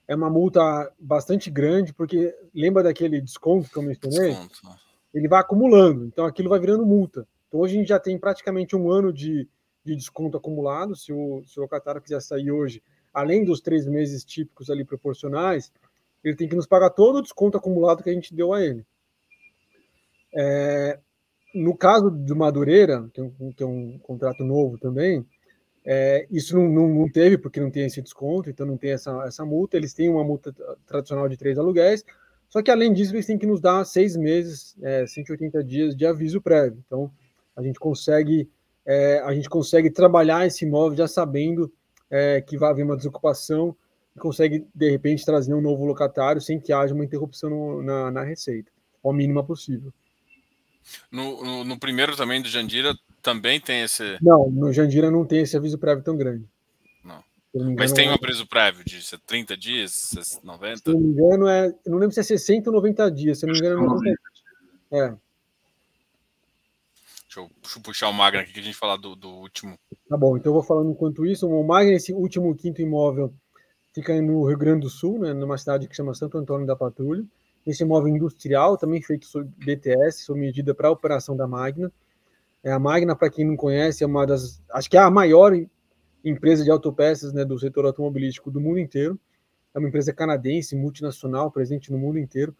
[0.06, 4.30] é uma multa bastante grande, porque lembra daquele desconto que eu mencionei?
[4.30, 4.60] Desconto.
[5.14, 7.26] Ele vai acumulando, então aquilo vai virando multa.
[7.48, 9.48] Então hoje a gente já tem praticamente um ano de,
[9.84, 10.96] de desconto acumulado.
[10.96, 15.72] Se o, se o locatário quiser sair hoje, além dos três meses típicos ali proporcionais,
[16.22, 18.84] ele tem que nos pagar todo o desconto acumulado que a gente deu a ele.
[20.34, 20.98] É,
[21.54, 23.24] no caso do Madureira, que é
[23.66, 25.26] um, é contrato novo também,
[25.84, 29.10] é, isso não, não, não, teve, porque não tem esse desconto, então não tem essa,
[29.26, 29.76] essa multa.
[29.76, 30.54] Eles têm uma multa
[30.86, 32.04] tradicional de três aluguéis,
[32.48, 36.06] só que além disso, eles têm que nos dar seis meses, é, 180 dias de
[36.06, 36.82] aviso prévio.
[36.86, 37.10] Então,
[37.56, 38.48] a gente consegue,
[38.86, 41.72] é, a gente consegue trabalhar esse imóvel já sabendo
[42.10, 43.76] é, que vai haver uma desocupação
[44.14, 48.10] e consegue, de repente, trazer um novo locatário sem que haja uma interrupção no, na,
[48.10, 48.70] na receita,
[49.02, 49.92] ao mínima possível.
[51.10, 54.18] No, no, no, primeiro também do Jandira também tem esse.
[54.20, 56.44] Não, no Jandira não tem esse aviso prévio tão grande.
[57.04, 57.22] Não.
[57.76, 60.76] Mas tem um aviso prévio de 30 dias, 90?
[60.76, 61.68] Se não me engano, é.
[61.84, 63.38] Eu não lembro se é 60 ou 90 dias.
[63.38, 63.98] Se não me engano,
[64.90, 64.98] é.
[64.98, 65.14] é.
[67.34, 69.78] Deixa eu, puxar o Magna aqui que a gente falar do, do, último.
[70.06, 71.48] Tá bom, então eu vou falando enquanto isso.
[71.48, 73.32] O Magna, esse último quinto imóvel,
[73.94, 77.24] fica no Rio Grande do Sul, né, numa cidade que chama Santo Antônio da Patrulha.
[77.66, 81.90] Esse imóvel industrial, também feito sob BTS, sob medida para a operação da Magna.
[82.62, 84.62] É, a Magna, para quem não conhece, é uma das.
[84.70, 85.52] Acho que é a maior
[86.22, 89.18] empresa de autopeças né, do setor automobilístico do mundo inteiro.
[89.74, 92.54] É uma empresa canadense, multinacional, presente no mundo inteiro.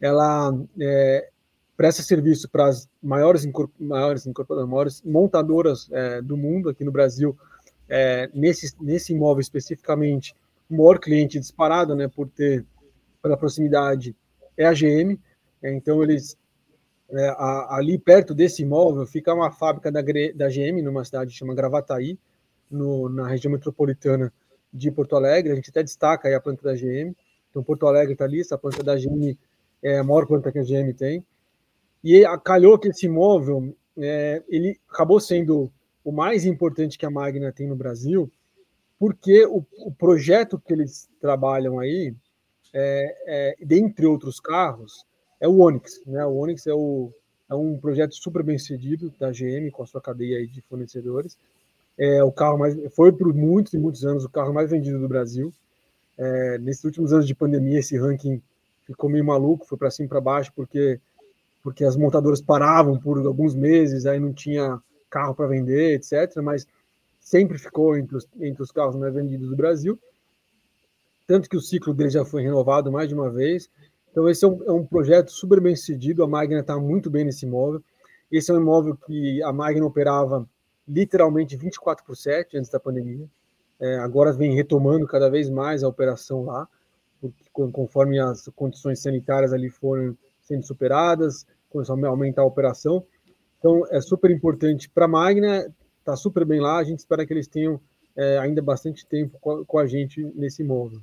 [0.00, 1.28] Ela é,
[1.76, 3.48] presta serviço para as maiores,
[3.78, 4.28] maiores,
[4.66, 7.36] maiores montadoras é, do mundo, aqui no Brasil,
[7.88, 10.34] é, nesse, nesse imóvel especificamente,
[10.70, 12.64] o maior cliente disparado, né, por ter,
[13.20, 14.16] pela proximidade,
[14.56, 15.18] é a GM.
[15.62, 16.36] É, então, eles
[17.10, 21.36] é, a, ali perto desse imóvel fica uma fábrica da, da GM, numa cidade que
[21.36, 22.18] chama Gravataí,
[22.70, 24.32] no, na região metropolitana
[24.72, 25.52] de Porto Alegre.
[25.52, 27.14] A gente até destaca aí a planta da GM.
[27.50, 29.36] Então, Porto Alegre está ali, essa planta da GM
[29.82, 31.22] é a maior planta que a GM tem.
[32.02, 35.70] E calhou que esse imóvel é, ele acabou sendo
[36.04, 38.30] o mais importante que a Magna tem no Brasil,
[38.98, 42.14] porque o, o projeto que eles trabalham aí
[42.72, 45.04] é, é, dentre outros carros,
[45.40, 46.00] é o Onix.
[46.06, 46.24] Né?
[46.24, 47.12] O Onix é, o,
[47.50, 51.36] é um projeto super bem sucedido da GM com a sua cadeia de fornecedores.
[51.98, 55.08] É o carro mais foi por muitos e muitos anos o carro mais vendido do
[55.08, 55.52] Brasil.
[56.16, 58.40] É, nesses últimos anos de pandemia, esse ranking
[58.86, 60.98] ficou meio maluco, foi para cima e para baixo, porque,
[61.62, 66.36] porque as montadoras paravam por alguns meses, aí não tinha carro para vender, etc.
[66.42, 66.66] Mas
[67.20, 69.98] sempre ficou entre os, entre os carros mais vendidos do Brasil
[71.32, 73.70] tanto que o ciclo dele já foi renovado mais de uma vez.
[74.10, 76.22] Então, esse é um, é um projeto super bem sucedido.
[76.22, 77.82] A Magna está muito bem nesse imóvel.
[78.30, 80.46] Esse é um imóvel que a Magna operava
[80.86, 83.26] literalmente 24 por 7 antes da pandemia.
[83.80, 86.68] é, agora vem retomando cada vez mais a operação lá,
[87.20, 93.04] porque, conforme as condições sanitárias ali foram sendo superadas, começou a aumentar a operação.
[93.58, 97.32] Então, é super importante para a Magna, está super bem lá, a gente espera que
[97.32, 97.80] eles tenham
[98.16, 101.00] é, ainda bastante tempo com a, com a gente nesse móvel.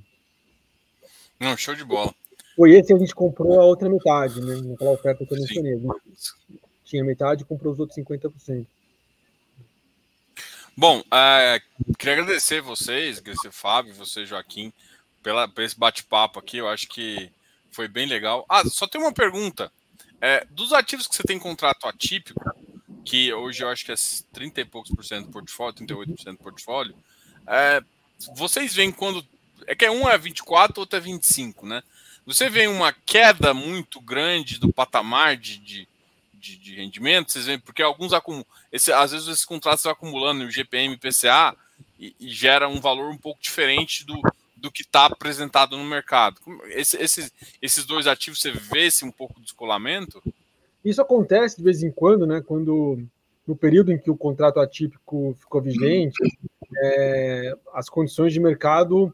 [1.40, 2.14] Não, show de bola.
[2.56, 4.56] Foi esse a gente comprou a outra metade, né?
[4.62, 5.80] Naquela oferta que eu mencionei.
[6.84, 8.66] Tinha metade e comprou os outros 50%.
[10.76, 11.62] Bom, é,
[11.98, 14.74] queria agradecer vocês, agradecer Fábio, você, Joaquim,
[15.24, 16.58] pela, por esse bate-papo aqui.
[16.58, 17.32] Eu acho que
[17.72, 18.46] foi bem legal.
[18.50, 19.72] Ah, só tem uma pergunta.
[20.22, 22.44] É, dos ativos que você tem contrato atípico,
[23.06, 23.96] que hoje eu acho que é
[24.34, 26.96] 30 e poucos por cento do portfólio, 38% do portfólio,
[27.48, 27.82] é,
[28.36, 29.26] vocês veem quando.
[29.66, 31.84] É que um é 24, outro é 25, né?
[32.26, 35.88] Você vê uma queda muito grande do patamar de, de,
[36.34, 38.46] de, de rendimento, vocês veem, porque alguns acumulam.
[38.72, 41.56] Esse, às vezes esses contratos estão acumulando no GPM PCA
[42.00, 44.22] e, e gera um valor um pouco diferente do,
[44.60, 46.40] do que está apresentado no mercado.
[46.68, 47.32] Esse, esses,
[47.62, 50.22] esses dois ativos, você vê esse um pouco de descolamento?
[50.84, 52.42] Isso acontece de vez em quando, né?
[52.42, 53.00] Quando
[53.50, 56.16] no período em que o contrato atípico ficou vigente,
[56.84, 59.14] é, as condições de mercado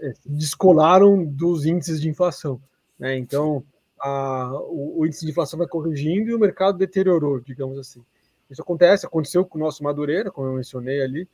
[0.00, 2.60] é, descolaram dos índices de inflação.
[2.96, 3.18] Né?
[3.18, 3.64] Então,
[4.00, 8.04] a, o, o, índice de inflação vai corrigindo e o mercado deteriorou, digamos assim.
[8.48, 11.28] Isso acontece, aconteceu com o nosso Madureira, como eu mencionei ali,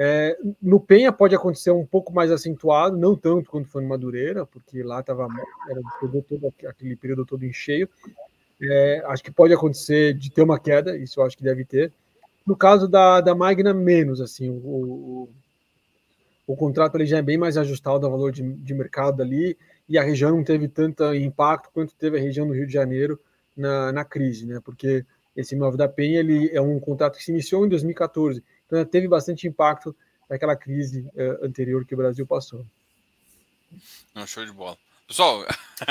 [0.00, 4.46] é, no Penha pode acontecer um pouco mais acentuado, não tanto quanto foi no Madureira,
[4.46, 5.26] porque lá estava
[5.68, 6.24] era todo,
[6.68, 7.88] aquele período todo em cheio.
[8.62, 11.92] É, acho que pode acontecer de ter uma queda, isso eu acho que deve ter.
[12.46, 14.20] No caso da, da Magna, menos.
[14.20, 15.28] assim o, o,
[16.46, 19.98] o contrato ele já é bem mais ajustado ao valor de, de mercado ali, e
[19.98, 23.18] a região não teve tanto impacto quanto teve a região do Rio de Janeiro
[23.56, 24.60] na, na crise, né?
[24.64, 25.04] porque
[25.36, 29.08] esse imóvel da Penha ele é um contrato que se iniciou em 2014 então, teve
[29.08, 29.96] bastante impacto
[30.28, 32.64] naquela crise uh, anterior que o Brasil passou.
[34.14, 34.76] Não, show de bola.
[35.06, 35.42] Pessoal,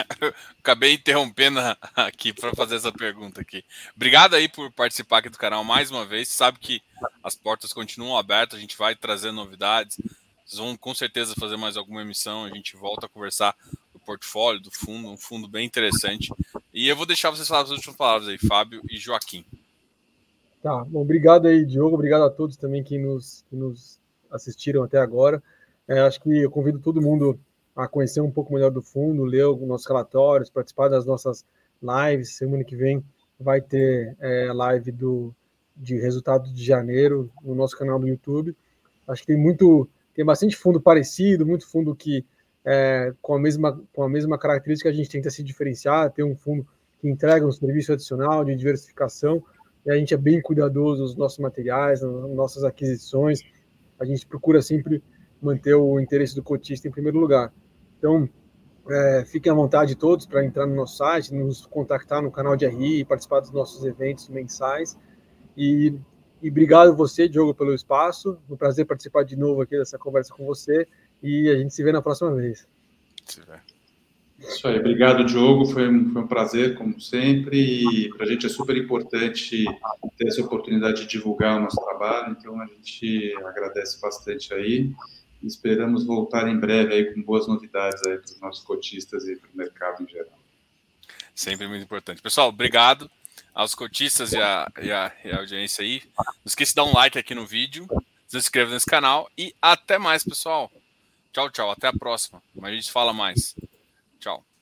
[0.59, 1.59] acabei interrompendo
[1.95, 3.65] aqui para fazer essa pergunta aqui.
[3.95, 6.27] Obrigado aí por participar aqui do canal mais uma vez.
[6.29, 6.83] Sabe que
[7.23, 9.99] as portas continuam abertas, a gente vai trazer novidades.
[10.45, 13.55] Vocês vão com certeza fazer mais alguma emissão, a gente volta a conversar
[13.91, 16.31] do portfólio, do fundo, um fundo bem interessante.
[16.71, 19.43] E eu vou deixar vocês falar as últimas palavras aí, Fábio e Joaquim.
[20.67, 24.97] Tá, bom, obrigado aí, Diogo, obrigado a todos também que nos, que nos assistiram até
[24.97, 25.41] agora.
[25.87, 27.39] É, acho que eu convido todo mundo
[27.73, 31.45] a conhecer um pouco melhor do fundo, ler os nossos relatórios, participar das nossas
[31.81, 32.35] lives.
[32.35, 33.01] Semana que vem
[33.39, 35.33] vai ter é, live do,
[35.73, 38.53] de resultados de janeiro no nosso canal do YouTube.
[39.07, 42.25] Acho que tem muito, tem bastante fundo parecido, muito fundo que
[42.65, 46.35] é, com, a mesma, com a mesma característica a gente tenta se diferenciar, ter um
[46.35, 46.67] fundo
[46.99, 49.41] que entrega um serviço adicional de diversificação
[49.89, 53.41] a gente é bem cuidadoso nos nossos materiais, nas nossas aquisições.
[53.99, 55.01] A gente procura sempre
[55.41, 57.53] manter o interesse do cotista em primeiro lugar.
[57.97, 58.29] Então,
[58.89, 62.65] é, fiquem à vontade todos para entrar no nosso site, nos contactar no canal de
[62.67, 64.97] RI, participar dos nossos eventos mensais.
[65.55, 65.93] E,
[66.41, 68.37] e obrigado você, Diogo, pelo espaço.
[68.49, 70.87] Um prazer participar de novo aqui dessa conversa com você.
[71.21, 72.67] E a gente se vê na próxima vez.
[73.25, 73.76] Se vê.
[74.39, 75.65] Isso aí, obrigado, Diogo.
[75.65, 78.05] Foi um, foi um prazer, como sempre.
[78.05, 79.65] E para a gente é super importante
[80.17, 84.91] ter essa oportunidade de divulgar o nosso trabalho, então a gente agradece bastante aí.
[85.43, 89.49] Esperamos voltar em breve aí com boas novidades aí para os nossos cotistas e para
[89.53, 90.37] o mercado em geral.
[91.33, 92.21] Sempre muito importante.
[92.21, 93.09] Pessoal, obrigado
[93.53, 96.01] aos cotistas e a, e a, e a audiência aí.
[96.17, 97.87] Não esqueça de dar um like aqui no vídeo,
[98.27, 100.71] se inscreva nesse canal e até mais, pessoal.
[101.31, 101.69] Tchau, tchau.
[101.69, 102.41] Até a próxima.
[102.55, 103.55] Mas a gente fala mais.
[104.19, 104.47] Tchau.